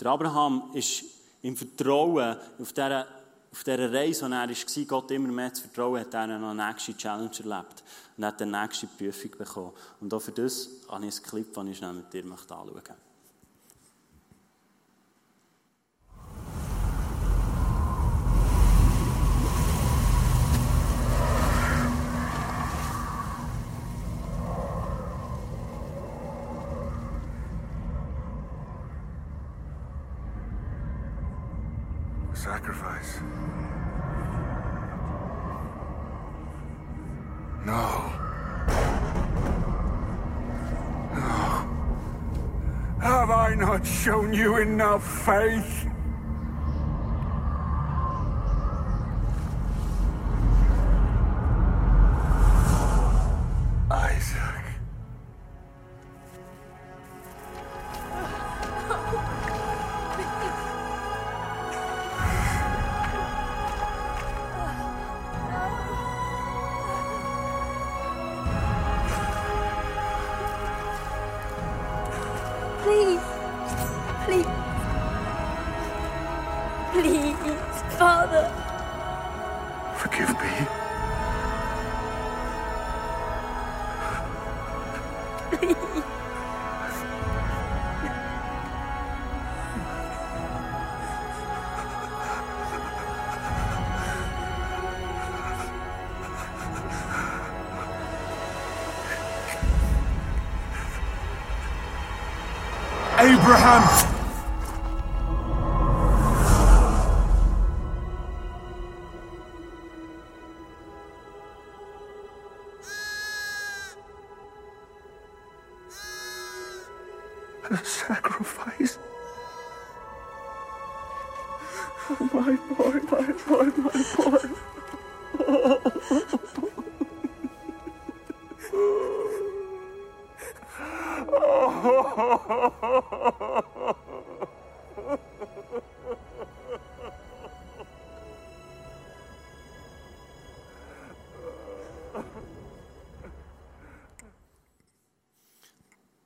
Der 0.00 0.10
Abraham 0.10 0.70
ist 0.72 1.04
im 1.42 1.56
Vertrauen 1.56 2.36
auf 2.58 2.72
dieser, 2.72 3.06
auf 3.52 3.64
dieser 3.64 3.92
Reise, 3.92 4.26
die 4.26 4.32
er 4.32 4.48
war, 4.48 4.84
Gott 4.86 5.10
immer 5.10 5.28
mehr 5.28 5.52
zu 5.52 5.62
vertrauen, 5.62 6.00
hat 6.00 6.14
er 6.14 6.38
noch 6.38 6.50
eine 6.50 6.66
nächste 6.66 6.96
Challenge 6.96 7.30
erlebt 7.38 7.84
und 8.16 8.24
hat 8.24 8.40
eine 8.40 8.62
nächste 8.62 8.86
Prüfung 8.86 9.30
bekommen. 9.38 9.72
Und 10.00 10.12
auch 10.12 10.20
für 10.20 10.32
das 10.32 10.68
habe 10.88 11.06
ich 11.06 11.16
ein 11.16 11.22
Clip, 11.22 11.52
das 11.52 11.66
ich 11.66 11.76
schnell 11.76 11.92
mit 11.92 12.12
dir 12.12 12.24
anschauen 12.24 12.72
möchte. 12.72 13.05
Sacrifice. 32.46 33.18
No. 37.64 38.12
No. 41.12 41.40
Have 43.00 43.30
I 43.30 43.56
not 43.56 43.84
shown 43.84 44.32
you 44.32 44.58
enough 44.58 45.04
faith? 45.26 45.88
Forgive 80.06 80.28
me. 80.40 80.68
Abraham! 103.18 104.05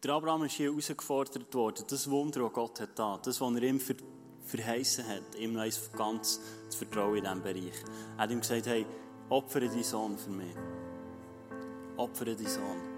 Der 0.02 0.10
Abraham 0.14 0.44
ist 0.44 0.52
hier 0.54 0.70
herausgefordert 0.70 1.54
worden, 1.54 1.84
das 1.88 2.10
Wunder, 2.10 2.40
das 2.40 2.52
Gott 2.52 2.80
hat 2.80 2.98
da, 2.98 3.18
das, 3.22 3.40
was 3.40 3.54
er 3.54 3.62
ihm 3.62 3.80
ver 3.80 3.94
verheißen 4.44 5.06
hat, 5.06 5.36
ihm 5.38 5.52
noch 5.52 5.64
ganz 5.96 6.40
zu 6.68 6.78
vertrauen 6.78 7.18
in 7.18 7.24
diesem 7.24 7.42
Bereich. 7.42 7.84
Er 8.16 8.22
hat 8.24 8.30
ihm 8.30 8.40
gesagt, 8.40 8.66
hey, 8.66 8.84
opfere 9.28 9.68
deinen 9.68 9.84
Sohn 9.84 10.18
für 10.18 10.30
mich. 10.30 10.56
Opfere 11.96 12.34
deinen 12.34 12.48
Sohn. 12.48 12.89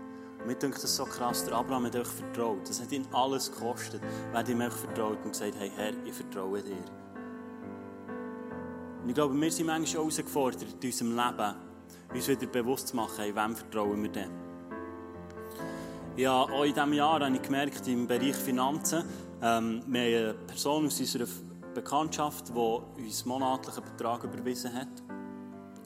Mir 0.46 0.56
denkt 0.56 0.82
das 0.82 0.96
so 0.96 1.04
krass, 1.04 1.44
der 1.44 1.54
Abraham 1.54 1.86
hat 1.86 1.96
euch 1.96 2.08
vertraut. 2.08 2.68
Das 2.68 2.80
hat 2.82 2.90
ihn 2.90 3.06
alles 3.12 3.52
gekostet. 3.52 4.02
Hat 4.32 4.48
ihm 4.48 4.60
euch 4.60 4.72
vertraut 4.72 5.18
und 5.24 5.32
gesagt, 5.32 5.54
hey 5.58 5.70
Herr, 5.76 5.92
ich 6.04 6.14
vertraue 6.14 6.62
dir. 6.62 6.84
Und 9.02 9.08
ich 9.08 9.14
glaube, 9.14 9.40
wir 9.40 9.50
sind 9.52 9.66
manchmal 9.66 10.02
herausgefordert 10.02 10.66
in 10.80 10.88
unserem 10.88 11.10
Leben, 11.10 11.54
uns 12.12 12.28
wieder 12.28 12.46
bewusst 12.46 12.88
zu 12.88 12.96
machen, 12.96 13.24
wem 13.24 13.56
vertrauen 13.56 14.02
wir 14.02 14.10
denn? 14.10 14.30
Ja, 16.16 16.42
auch 16.42 16.64
in 16.64 16.74
diesem 16.74 16.92
Jahr 16.92 17.20
habe 17.20 17.34
ich 17.34 17.42
gemerkt, 17.42 17.86
im 17.88 18.06
Bereich 18.06 18.36
Finanzen, 18.36 19.04
ähm, 19.40 19.82
wir 19.86 20.00
haben 20.00 20.24
eine 20.30 20.34
Person 20.46 20.86
aus 20.86 21.00
unserer 21.00 21.26
Bekanntschaft, 21.74 22.48
die 22.50 23.02
uns 23.02 23.24
monatlichen 23.24 23.82
Betrag 23.82 24.22
überwiesen 24.24 24.74
hat. 24.74 24.88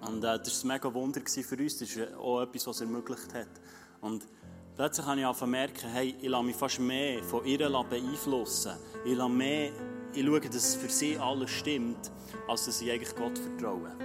Und 0.09 0.25
äh, 0.25 0.39
das 0.39 0.65
war 0.65 0.73
ein 0.73 0.75
mega 0.75 0.93
Wunder 0.93 1.21
für 1.27 1.57
uns. 1.57 1.79
Das 1.79 1.89
ist 1.89 2.15
auch 2.17 2.43
etwas, 2.43 2.67
was 2.67 2.81
ermöglicht 2.81 3.33
hat. 3.35 3.49
Und 4.01 4.27
plötzlich 4.77 5.07
habe 5.07 5.21
ich 5.21 5.27
angefangen 5.27 5.53
merken, 5.53 5.89
hey, 5.93 6.15
ich 6.21 6.29
lasse 6.29 6.45
mich 6.45 6.57
fast 6.57 6.81
mehr 6.81 7.23
von 7.23 7.45
ihr 7.45 7.59
beeinflussen. 7.59 8.73
Ich, 9.05 9.17
lasse 9.17 9.31
mehr, 9.31 9.71
ich 10.13 10.25
schaue, 10.25 10.41
dass 10.41 10.75
für 10.75 10.89
sie 10.89 11.19
alles 11.19 11.51
stimmt, 11.51 12.11
als 12.49 12.67
dass 12.67 12.81
ich 12.81 12.91
eigentlich 12.91 13.15
Gott 13.15 13.39
vertraue. 13.39 13.97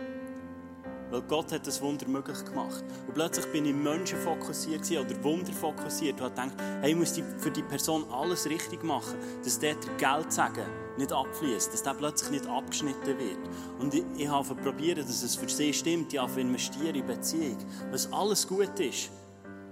Weil 1.12 1.22
Gott 1.24 1.52
hat 1.52 1.68
das 1.68 1.82
Wunder 1.82 2.08
möglich 2.08 2.44
gemacht. 2.46 2.86
Und 3.06 3.14
plötzlich 3.14 3.46
bin 3.48 3.66
ich 3.66 3.76
Menschen 3.76 4.18
fokussiert 4.20 4.90
oder 4.92 5.24
Wunder 5.24 5.52
fokussiert 5.52 6.22
und 6.22 6.32
habe 6.32 6.50
gedacht, 6.50 6.64
hey, 6.82 6.92
ich 6.92 6.98
muss 6.98 7.22
für 7.38 7.52
die 7.52 7.64
Person 7.64 8.06
alles 8.10 8.48
richtig 8.50 8.82
machen, 8.84 9.18
dass 9.44 9.60
der 9.60 9.76
Geld 9.98 10.32
sagen 10.32 10.66
nicht 10.98 11.12
abfließt, 11.12 11.74
dass 11.74 11.84
der 11.84 11.94
plötzlich 11.94 12.32
nicht 12.32 12.48
abgeschnitten 12.48 13.18
wird. 13.18 13.40
Und 13.80 13.94
ich, 13.94 14.04
ich 14.18 14.28
habe 14.28 14.56
probiert, 14.56 15.00
dass 15.00 15.24
es 15.24 15.36
für 15.36 15.50
sie 15.50 15.74
stimmt. 15.74 16.14
Ich 16.14 16.20
habe 16.20 16.40
investieren 16.40 16.96
in 16.96 17.06
Beziehung, 17.06 17.58
was 17.92 18.12
alles 18.14 18.48
gut 18.48 18.80
ist. 18.80 19.10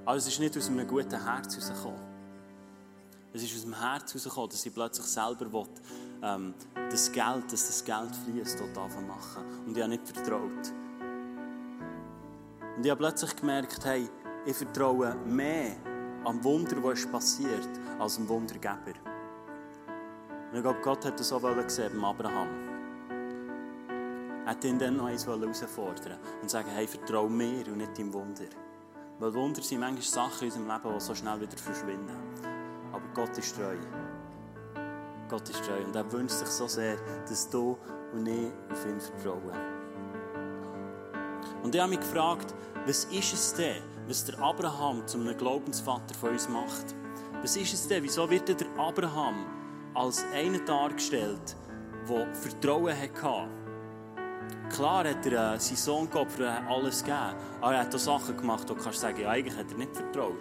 Aber 0.10 0.17
es 0.17 0.26
ist 0.26 0.39
nicht 0.39 0.58
aus 0.58 0.67
einem 0.69 0.88
guten 0.88 1.24
Herz 1.24 1.56
herausgekommen. 1.56 2.02
Es 3.32 3.43
ist 3.43 3.56
aus 3.58 3.62
dem 3.62 3.80
Herz 3.80 4.12
herausgekommen, 4.12 4.50
dass 4.50 4.65
ich 4.65 4.74
plötzlich 4.74 5.06
selber 5.06 5.54
will, 5.54 5.67
ähm, 6.24 6.56
das 6.89 7.12
Geld, 7.12 7.54
dass 7.54 7.67
das 7.67 7.86
Geld 7.86 8.15
fließt, 8.15 8.60
dort 8.60 8.76
machen. 9.06 9.43
Und 9.67 9.78
ich 9.78 9.84
habe 9.84 9.91
nicht 9.91 10.08
vertraut. 10.08 10.74
Und 12.76 12.84
ich 12.84 12.89
habe 12.89 12.98
plötzlich 12.98 13.36
gemerkt, 13.36 13.86
hey, 13.86 14.10
ich 14.48 14.56
vertraue 14.56 15.13
mehr 15.28 15.76
am 16.26 16.43
Wunder, 16.43 16.78
das 16.82 17.06
passiert, 17.06 17.69
als 18.00 18.17
am 18.17 18.28
Wundergeber. 18.30 18.95
Und 20.50 20.58
ich 20.58 20.63
glaube, 20.63 20.82
Gott 20.82 21.06
hat 21.06 21.19
das 21.19 21.32
auch 21.32 21.41
gesehen 21.56 21.91
beim 21.93 22.06
Abraham. 22.06 22.48
Er 24.43 24.54
hat 24.54 24.63
ihn 24.63 24.80
dann 24.80 24.98
noch 24.98 25.06
eins 25.06 25.28
herausfordern 25.28 26.17
und 26.41 26.50
sagen, 26.50 26.69
hey, 26.72 26.88
vertraue 26.88 27.30
mir 27.30 27.67
und 27.67 27.78
nicht 27.78 27.95
deinem 27.95 28.12
Wunder. 28.12 28.68
Weil 29.19 29.34
Wunder 29.34 29.62
sind 29.62 29.82
manchmal 29.82 30.01
Sachen 30.01 30.47
in 30.47 30.53
unserem 30.53 30.67
Leben, 30.67 30.93
die 30.97 30.99
so 31.01 31.13
schnell 31.13 31.41
wieder 31.41 31.58
verschwinden. 31.58 32.17
Aber 32.93 33.03
Gott 33.13 33.38
ist 33.38 33.53
treu. 33.53 33.75
Gott 35.27 35.49
ist 35.49 35.63
treu. 35.65 35.84
Und 35.84 35.93
er 35.93 36.10
wünscht 36.10 36.36
sich 36.36 36.47
so 36.47 36.67
sehr, 36.67 36.95
dass 37.27 37.49
du 37.49 37.77
und 38.13 38.25
ich 38.27 38.49
auf 38.71 38.86
ihn 38.86 38.99
vertrauen. 38.99 39.51
Und 41.62 41.75
ich 41.75 41.82
habe 41.82 41.89
mich 41.89 41.99
gefragt, 41.99 42.55
was 42.86 43.03
ist 43.05 43.34
es 43.34 43.53
denn, 43.55 43.84
was 44.08 44.23
der 44.23 44.39
Abraham 44.39 45.05
zu 45.05 45.19
einem 45.19 45.38
Glaubensvater 45.38 46.15
von 46.15 46.29
uns 46.29 46.47
macht? 46.47 46.95
Was 47.41 47.58
ist 47.58 47.73
es 47.73 47.88
denn? 47.89 48.03
Wieso 48.03 48.29
wird 48.29 48.47
der 48.47 48.67
Abraham 48.77 49.45
als 49.95 50.23
einer 50.34 50.60
dargestellt, 50.60 51.58
der 52.08 52.34
Vertrauen 52.36 52.95
hatte? 52.97 53.49
Klar 54.69 55.08
hat 55.08 55.25
er 55.25 55.55
äh, 55.55 55.60
seinen 55.60 55.77
Sohn 55.77 56.10
geopfert, 56.10 56.62
alles 56.67 57.03
gegeben. 57.03 57.36
Aber 57.62 57.73
er 57.73 57.82
hat 57.82 57.93
auch 57.93 57.99
Sachen 57.99 58.38
gemacht, 58.38 58.69
wo 58.69 58.73
du 58.73 58.82
kannst 58.82 58.99
sagen, 58.99 59.21
ja, 59.21 59.29
eigentlich 59.29 59.58
hat 59.58 59.71
er 59.71 59.77
nicht 59.77 59.95
vertraut. 59.95 60.36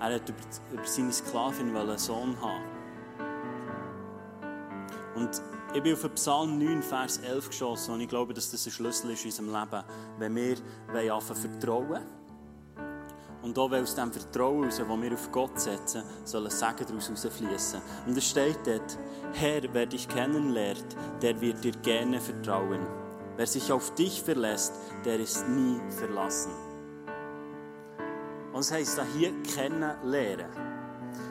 Er 0.00 0.14
hat 0.14 0.28
über, 0.28 0.38
über 0.72 0.86
seine 0.86 1.12
Sklavin 1.12 1.76
einen 1.76 1.98
Sohn 1.98 2.36
haben. 2.40 2.64
Und 5.16 5.42
ich 5.74 5.82
bin 5.82 5.94
auf 5.94 6.14
Psalm 6.14 6.58
9, 6.58 6.82
Vers 6.82 7.18
11 7.18 7.48
geschossen 7.48 7.94
und 7.94 8.00
ich 8.00 8.08
glaube, 8.08 8.32
dass 8.32 8.50
das 8.50 8.64
ein 8.66 8.72
Schlüssel 8.72 9.10
ist 9.10 9.24
in 9.24 9.30
unserem 9.30 9.48
Leben, 9.48 9.84
wenn 10.18 10.36
wir 10.36 11.14
anfangen 11.14 11.40
vertrauen 11.40 12.02
und 13.42 13.58
auch 13.58 13.70
aus 13.72 13.94
dem 13.94 14.12
Vertrauen, 14.12 14.68
das 14.68 14.78
wir 14.78 15.12
auf 15.12 15.32
Gott 15.32 15.58
setzen, 15.58 16.02
soll 16.24 16.44
ein 16.44 16.50
Segen 16.50 16.86
daraus 16.86 17.08
herausfließen. 17.08 17.80
Und 18.06 18.16
es 18.16 18.28
steht 18.28 18.58
dort, 18.64 18.98
Herr, 19.32 19.62
wer 19.72 19.86
dich 19.86 20.08
kennenlernt, 20.08 20.96
der 21.22 21.40
wird 21.40 21.62
dir 21.62 21.72
gerne 21.72 22.20
vertrauen. 22.20 22.80
Wer 23.38 23.46
sich 23.46 23.70
auf 23.70 23.94
dich 23.94 24.20
verlässt, 24.20 24.74
der 25.04 25.20
ist 25.20 25.48
nie 25.48 25.80
verlassen. 25.90 26.50
Und 28.52 28.58
es 28.58 28.72
heisst 28.72 28.98
da 28.98 29.04
hier 29.16 29.32
kennenlernen. 29.42 30.48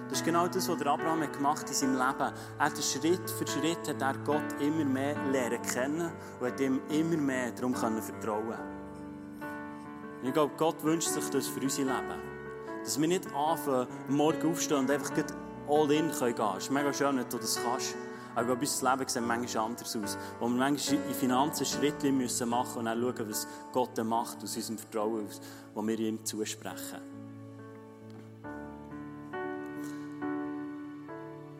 Das 0.07 0.19
ist 0.19 0.25
genau 0.25 0.47
das, 0.47 0.69
was 0.69 0.81
Abraham 0.85 1.29
gemacht 1.29 1.63
hat 1.63 1.67
in 1.67 1.75
seinem 1.75 1.95
Leben. 1.95 2.33
Er 2.59 2.65
hat 2.65 2.81
Schritt 2.81 3.29
für 3.29 3.45
Schritt 3.45 3.89
hat 3.89 4.01
er 4.01 4.17
Gott 4.23 4.61
immer 4.61 4.85
mehr 4.85 5.17
lernen 5.33 5.61
kennen 5.61 6.11
und 6.39 6.47
hat 6.47 6.57
ihm 6.61 6.79
immer 6.87 7.17
mehr 7.17 7.51
darum 7.51 7.73
können 7.73 8.01
vertrauen. 8.01 8.55
Und 10.21 10.27
ich 10.27 10.33
glaube, 10.33 10.53
Gott 10.55 10.81
wünscht 10.85 11.09
sich 11.09 11.29
das 11.29 11.47
für 11.47 11.59
unser 11.59 11.81
Leben. 11.81 12.21
Dass 12.85 13.01
wir 13.01 13.07
nicht 13.09 13.27
anfangen, 13.35 13.87
morgen 14.07 14.49
aufstehen 14.49 14.77
und 14.77 14.91
einfach 14.91 15.11
all 15.67 15.91
in 15.91 16.09
gehen 16.09 16.35
können. 16.35 16.57
Es 16.57 16.63
ist 16.63 16.71
mega 16.71 16.93
schön, 16.93 17.17
wenn 17.17 17.27
du 17.27 17.37
das 17.37 17.59
kannst. 17.61 17.95
Aber 18.37 18.53
unser 18.53 18.91
Leben 18.91 19.09
sieht 19.09 19.25
manchmal 19.25 19.65
anders 19.65 19.95
aus. 19.95 20.17
Wo 20.39 20.47
wir 20.47 20.55
manchmal 20.55 21.01
in 21.07 21.15
Finanzen 21.15 21.65
Schritte 21.65 22.11
machen 22.11 22.17
müssen 22.17 22.53
und 22.53 22.85
dann 22.85 23.01
schauen, 23.01 23.29
was 23.29 23.47
Gott 23.73 24.05
macht 24.05 24.43
aus 24.43 24.55
unserem 24.55 24.77
Vertrauen, 24.77 25.25
aus, 25.25 25.41
das 25.73 25.87
wir 25.87 25.99
ihm 25.99 26.23
zusprechen. 26.23 27.01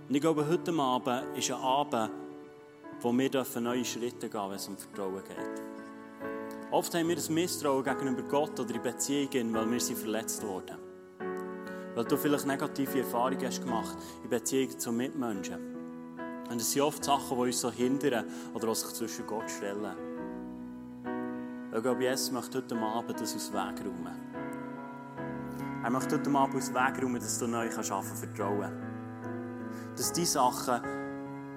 Und 0.08 0.16
ich 0.16 0.22
glaube, 0.22 0.48
heute 0.48 0.72
Abend 0.72 1.36
ist 1.36 1.50
ein 1.50 1.60
Abend, 1.60 2.12
wo 3.02 3.12
wir 3.12 3.46
neue 3.60 3.84
Schritte 3.84 4.30
gehen 4.30 4.32
dürfen, 4.32 4.50
wenn 4.50 4.56
es 4.56 4.68
um 4.68 4.78
Vertrauen 4.78 5.24
geht. 5.24 5.64
Oft 6.70 6.94
haben 6.94 7.08
wir 7.10 7.18
ein 7.18 7.34
Misstrauen 7.34 7.84
gegenüber 7.84 8.22
Gott 8.22 8.60
oder 8.60 8.76
in 8.76 8.84
Beziehungen, 8.84 9.52
weil 9.54 9.72
wir 9.72 9.80
sind 9.80 9.98
verletzt 9.98 10.46
wurden. 10.46 10.78
Weil 11.96 12.06
du 12.06 12.18
vielleicht 12.18 12.46
negative 12.46 13.00
Erfahrungen 13.00 13.44
hast 13.44 13.64
gemacht 13.64 13.98
in 14.24 14.30
Beziehungen 14.30 14.78
zu 14.78 14.92
Mitmenschen. 14.92 15.67
Und 16.50 16.62
es 16.62 16.72
sind 16.72 16.82
oft 16.82 17.04
Sachen, 17.04 17.38
die 17.38 17.44
uns 17.44 17.60
so 17.60 17.72
hindern 17.72 18.26
oder 18.54 18.74
sich 18.74 18.94
zwischen 18.94 19.28
Gott 19.28 19.50
stellen. 19.50 19.96
Ich 21.76 21.82
glaube, 21.82 22.04
Jesus 22.04 22.32
möchte 22.32 22.58
heute 22.60 22.78
Abend 22.78 23.20
das 23.20 23.36
aus 23.36 23.52
Weg 23.52 23.86
räumen. 23.86 24.18
Er 25.84 25.90
möchte 25.90 26.18
heute 26.18 26.30
Abend 26.32 26.56
aus 26.56 26.74
Weg 26.74 27.04
räumen, 27.04 27.20
dass 27.20 27.38
du 27.40 27.48
neu 27.48 27.68
anfangen 27.68 27.88
kannst 27.88 28.20
vertrauen 28.20 28.88
dass 29.98 30.14
die 30.14 30.26
Sachen, 30.26 30.82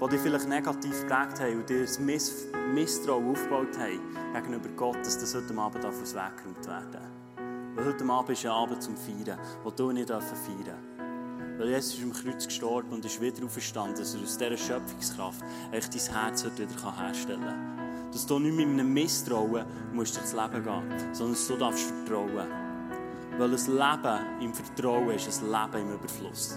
die 0.01 0.09
dich 0.09 0.21
vielleicht 0.21 0.49
negativ 0.49 1.03
geprägt 1.03 1.41
haben 1.41 1.59
und 1.59 1.69
dir 1.69 1.87
ein 1.87 2.07
Miss 2.07 2.47
Misstrauen 2.73 3.31
aufgebaut 3.31 3.77
haben 3.79 4.01
gegenüber 4.33 4.69
Gott, 4.77 4.99
dass 4.99 5.19
das 5.19 5.35
heute 5.35 5.57
Abend 5.59 5.85
aus 5.85 6.15
Weg 6.15 6.37
geräumt 6.37 6.67
werden 6.67 7.75
Weil 7.75 7.85
heute 7.85 8.05
Abend 8.05 8.31
ist 8.31 8.47
ein 8.47 8.53
Abend 8.53 8.83
zum 8.83 8.97
Feiern, 8.97 9.39
wo 9.63 9.71
du 9.71 9.93
nicht 9.93 10.09
feiern 10.09 10.21
darfst. 10.21 11.00
Weil 11.61 11.73
Jesus 11.73 11.99
ist 11.99 12.05
am 12.05 12.13
Kreuz 12.15 12.47
gestorben 12.47 12.89
und 12.91 13.05
ist 13.05 13.21
wieder 13.21 13.45
auferstanden, 13.45 13.97
dass 13.97 14.15
er 14.15 14.23
aus 14.23 14.39
dieser 14.39 14.57
Schöpfungskraft 14.57 15.45
echt 15.73 15.95
dein 15.95 16.15
Herz 16.15 16.43
wieder 16.43 16.97
herstellen 16.99 17.43
kann. 17.43 18.11
Dass 18.11 18.25
du 18.25 18.39
nicht 18.39 18.57
mit 18.57 18.67
einem 18.67 18.91
Misstrauen 18.91 19.67
musst 19.93 20.17
durchs 20.17 20.33
Leben 20.33 20.65
gehen 20.65 21.13
sondern 21.13 21.35
dass 21.35 21.47
du 21.47 21.57
darfst 21.59 21.85
vertrauen 21.85 22.49
Weil 23.37 23.51
ein 23.51 23.51
Leben 23.51 24.41
im 24.41 24.55
Vertrauen 24.55 25.11
ist 25.11 25.43
ein 25.43 25.51
Leben 25.51 25.87
im 25.87 25.95
Überfluss. 25.97 26.57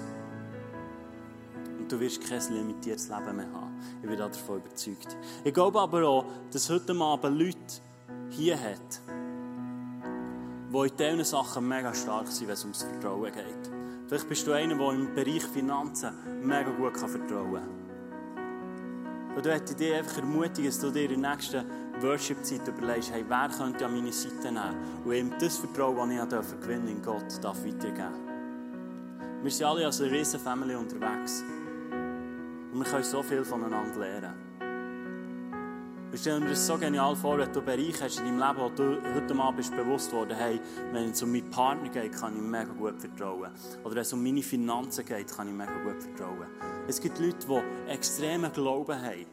Und 1.79 1.91
du 1.91 1.99
wirst 1.99 2.25
kein 2.25 2.41
limitiertes 2.53 3.09
Leben 3.09 3.35
mehr 3.35 3.51
haben. 3.51 3.77
Ich 4.01 4.07
bin 4.07 4.17
davon 4.17 4.59
überzeugt. 4.59 5.17
Ich 5.43 5.53
glaube 5.53 5.81
aber 5.81 6.07
auch, 6.07 6.25
dass 6.49 6.69
heute 6.69 6.97
Abend 6.97 7.37
Leute 7.37 7.57
hier 8.29 8.57
hat, 8.57 9.01
die 10.71 10.77
in 10.77 10.95
diesen 10.97 11.25
Sachen 11.25 11.67
mega 11.67 11.93
stark 11.93 12.27
sind, 12.27 12.47
wenn 12.47 12.53
es 12.53 12.63
ums 12.63 12.83
Vertrauen 12.83 13.33
geht. 13.33 13.82
Vielleicht 14.13 14.29
bist 14.29 14.45
du 14.45 14.51
einer, 14.51 14.75
der 14.75 14.89
im 14.91 15.15
Bereich 15.15 15.43
Finanzen 15.43 16.13
mega 16.43 16.69
gut 16.69 16.95
vertrauen 16.95 17.63
kann. 18.35 19.35
Und 19.35 19.43
ich 19.43 19.75
dich 19.75 19.91
einfach 19.91 20.17
ermutigen, 20.17 20.65
dass 20.65 20.79
du 20.79 20.91
dir 20.91 21.09
in 21.09 21.19
der 21.19 21.31
nächsten 21.31 21.65
Worship-Zeit 21.99 22.67
überlegst, 22.67 23.11
hey, 23.11 23.25
wer 23.27 23.49
könnte 23.49 23.83
an 23.87 23.95
meine 23.95 24.13
Seite 24.13 24.51
nehmen 24.51 25.01
und 25.03 25.13
ihm 25.13 25.33
das 25.39 25.57
Vertrauen, 25.57 26.15
das 26.29 26.53
ich 26.53 26.61
gewinnen 26.61 26.89
in 26.89 27.01
Gott 27.01 27.43
darf 27.43 27.65
weitergeben 27.65 28.13
Wir 29.41 29.49
sind 29.49 29.65
alle 29.65 29.87
als 29.87 29.99
eine 29.99 30.11
riesen 30.11 30.39
Family 30.39 30.75
unterwegs. 30.75 31.43
Und 32.71 32.77
wir 32.77 32.85
können 32.85 33.03
so 33.03 33.23
viel 33.23 33.43
voneinander 33.43 33.99
lernen. 33.99 34.52
Ich 36.13 36.21
stelle 36.21 36.39
mir 36.41 36.49
das 36.49 36.67
so 36.67 36.77
genial 36.77 37.15
vor, 37.15 37.39
wenn 37.39 37.51
du 37.51 37.59
Bereich 37.59 37.99
hast 37.99 38.19
in 38.19 38.25
deinem 38.25 38.37
Leben, 38.37 38.59
wo 38.59 38.69
du 38.69 39.01
heute 39.15 39.33
Abend 39.33 39.57
bist 39.57 39.75
bewusst 39.75 40.13
worden 40.13 40.37
hey, 40.37 40.61
wenn 40.91 41.09
es 41.09 41.23
um 41.23 41.31
meinen 41.31 41.49
Partner 41.49 41.89
geht, 41.89 42.11
kann 42.11 42.35
ich 42.35 42.41
mega 42.43 42.71
gut 42.71 43.01
vertrauen. 43.01 43.49
Oder 43.83 43.95
wenn 43.95 44.01
es 44.03 44.13
um 44.13 44.21
meine 44.21 44.43
Finanzen 44.43 45.03
geht, 45.05 45.35
kann 45.35 45.47
ich 45.47 45.55
mega 45.55 45.75
gut 45.83 46.03
vertrauen. 46.03 46.45
Es 46.87 47.01
gibt 47.01 47.17
Leute, 47.17 47.47
die 47.47 47.89
extremen 47.91 48.51
Glauben 48.51 48.95
haben 48.95 49.25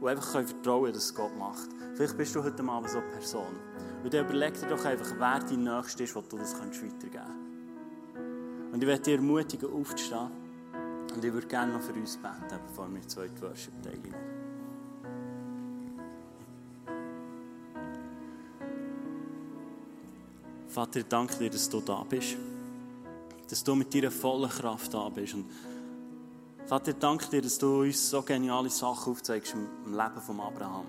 und 0.00 0.08
einfach 0.08 0.32
können 0.32 0.46
vertrauen 0.46 0.94
dass 0.94 1.14
Gott 1.14 1.36
macht. 1.36 1.68
Vielleicht 1.94 2.16
bist 2.16 2.34
du 2.34 2.42
heute 2.42 2.64
Abend 2.64 2.88
so 2.88 3.00
eine 3.00 3.08
Person. 3.08 3.54
Und 4.02 4.14
dann 4.14 4.24
überleg 4.24 4.54
dir 4.54 4.66
doch 4.66 4.84
einfach, 4.86 5.12
wer 5.18 5.40
dein 5.40 5.62
Nächster 5.62 6.04
ist, 6.04 6.16
wo 6.16 6.22
du 6.22 6.38
das 6.38 6.54
weitergeben 6.58 7.10
kannst. 7.12 8.72
Und 8.72 8.82
ich 8.82 8.88
werde 8.88 9.02
dir 9.02 9.16
ermutigen, 9.16 9.70
aufzustehen. 9.70 10.30
Und 11.14 11.22
ich 11.22 11.32
würde 11.34 11.46
gerne 11.46 11.74
noch 11.74 11.82
für 11.82 11.92
uns 11.92 12.16
beten, 12.16 12.60
bevor 12.66 12.88
wir 12.88 12.98
die 12.98 13.06
zweite 13.08 13.42
Worship 13.42 13.74
Vater, 20.78 21.00
ich 21.00 21.06
danke 21.06 21.36
dir, 21.38 21.50
dass 21.50 21.68
du 21.68 21.80
da 21.80 22.04
bist. 22.08 22.36
Dass 23.50 23.64
du 23.64 23.74
mit 23.74 23.92
deiner 23.92 24.12
vollen 24.12 24.48
Kraft 24.48 24.94
da 24.94 25.08
bist. 25.08 25.34
Und 25.34 25.46
Vater, 26.66 26.92
ich 26.92 26.98
danke 26.98 27.26
dir, 27.28 27.42
dass 27.42 27.58
du 27.58 27.80
uns 27.80 28.08
so 28.08 28.22
geniale 28.22 28.70
Sachen 28.70 29.12
aufzeigst 29.12 29.54
im 29.54 29.92
Leben 29.92 30.20
von 30.24 30.38
Abraham. 30.38 30.86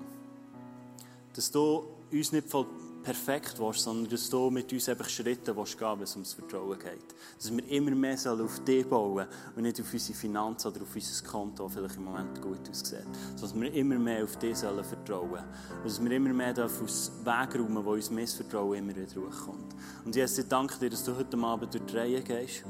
Dass 1.33 1.49
du 1.49 1.87
uns 2.11 2.31
nicht 2.31 2.47
voll 2.47 2.67
perfekt 3.03 3.57
wirst, 3.59 3.81
sondern 3.81 4.09
dass 4.09 4.29
du 4.29 4.49
mit 4.49 4.71
uns 4.71 4.89
einfach 4.89 5.09
Schritte 5.09 5.55
willst 5.55 5.77
gehen, 5.77 5.91
wenn 5.95 6.03
es 6.03 6.15
ums 6.15 6.33
Vertrauen 6.33 6.77
geht. 6.77 7.15
Dass 7.37 7.51
wir 7.51 7.67
immer 7.69 7.91
mehr 7.91 8.15
auf 8.15 8.59
dich 8.63 8.87
bauen 8.87 9.27
und 9.55 9.61
nicht 9.63 9.79
auf 9.79 9.91
unsere 9.91 10.17
Finanzen 10.17 10.67
oder 10.67 10.81
auf 10.81 10.95
unser 10.95 11.25
Konto, 11.25 11.63
das 11.63 11.73
vielleicht 11.73 11.95
im 11.95 12.03
Moment 12.03 12.41
gut 12.41 12.69
aussieht. 12.69 13.05
Dass 13.39 13.55
wir 13.55 13.73
immer 13.73 13.97
mehr 13.97 14.23
auf 14.23 14.37
dich 14.37 14.57
sollen 14.57 14.83
vertrauen. 14.83 15.43
Und 15.77 15.85
dass 15.85 16.03
wir 16.03 16.11
immer 16.11 16.33
mehr 16.33 16.53
aus 16.57 17.11
Weg 17.23 17.55
räumen, 17.55 17.85
wo 17.85 17.91
uns 17.91 18.09
Missvertrauen 18.09 18.77
immer 18.77 18.95
wieder 18.95 19.21
hochkommt. 19.21 19.75
Und 20.05 20.15
Jesus, 20.15 20.39
ich 20.39 20.47
danke 20.47 20.77
dir, 20.79 20.89
dass 20.89 21.03
du 21.03 21.15
heute 21.15 21.37
Abend 21.37 21.73
durch 21.73 21.85
die 21.85 21.97
Reihe 21.97 22.21
gehst 22.21 22.65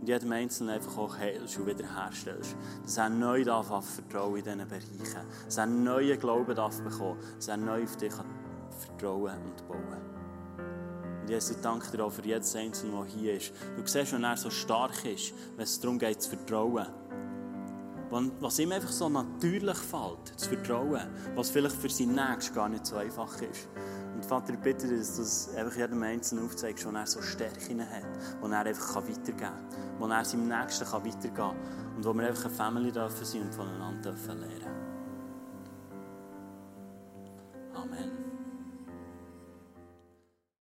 und 0.00 0.08
jedem 0.08 0.32
Einzelnen 0.32 0.74
einfach 0.74 0.96
auch 0.98 1.16
heilst 1.16 1.58
und 1.58 1.66
wiederherstellst. 1.66 2.56
Dass 2.82 2.98
er 2.98 3.08
neu 3.08 3.44
darf 3.44 3.66
vertrauen 3.84 4.36
in 4.36 4.44
diesen 4.44 4.68
Bereichen. 4.68 5.26
Dass 5.46 5.56
er 5.56 5.66
neuen 5.66 6.18
Glauben 6.18 6.54
darf 6.54 6.80
bekommen. 6.82 7.18
Dass 7.36 7.48
er 7.48 7.56
neu 7.56 7.84
auf 7.84 7.96
dich 7.96 8.10
kann 8.10 8.43
vertrauen 8.94 9.36
und 9.44 9.68
bauen. 9.68 10.14
Und 11.22 11.30
Jesus, 11.30 11.56
ich 11.56 11.62
danke 11.62 11.90
dir 11.90 12.04
auch 12.04 12.12
für 12.12 12.24
jedes 12.24 12.54
Einzelne, 12.54 12.92
der 12.92 13.04
hier 13.04 13.34
ist. 13.34 13.52
Du 13.76 13.86
siehst, 13.86 14.12
wenn 14.12 14.24
er 14.24 14.36
so 14.36 14.50
stark 14.50 15.04
ist, 15.04 15.32
wenn 15.56 15.64
es 15.64 15.80
darum 15.80 15.98
geht, 15.98 16.20
zu 16.20 16.30
vertrauen. 16.30 16.86
Was 18.40 18.58
ihm 18.58 18.70
einfach 18.70 18.92
so 18.92 19.08
natürlich 19.08 19.76
fällt, 19.76 20.38
zu 20.38 20.50
vertrauen, 20.50 21.08
was 21.34 21.50
vielleicht 21.50 21.74
für 21.74 21.88
sein 21.88 22.14
Nächsten 22.14 22.54
gar 22.54 22.68
nicht 22.68 22.86
so 22.86 22.96
einfach 22.96 23.34
ist. 23.40 23.68
Und 24.14 24.24
Vater, 24.24 24.52
ich 24.52 24.60
bitte 24.60 24.86
dir, 24.86 24.98
dass 24.98 25.16
du 25.16 25.22
es 25.22 25.52
einfach 25.56 25.76
jedem 25.76 26.02
Einzelnen 26.02 26.44
aufzeigst, 26.44 26.86
wo 26.86 26.90
er 26.96 27.06
so 27.06 27.20
Stärken 27.20 27.80
hat, 27.80 28.04
wo 28.40 28.46
er 28.46 28.60
einfach 28.60 28.96
weitergeben 28.96 29.38
kann, 29.38 29.66
wo 29.98 30.06
er 30.06 30.24
seinem 30.24 30.46
Nächsten 30.46 30.84
weitergehen 30.84 31.34
kann 31.34 31.56
und 31.96 32.04
wo 32.04 32.12
wir 32.12 32.28
einfach 32.28 32.44
eine 32.44 32.54
Family 32.54 32.92
dürfen 32.92 33.24
sein 33.24 33.42
und 33.42 33.54
voneinander 33.54 34.12
lernen 34.12 34.48
dürfen. 34.50 34.83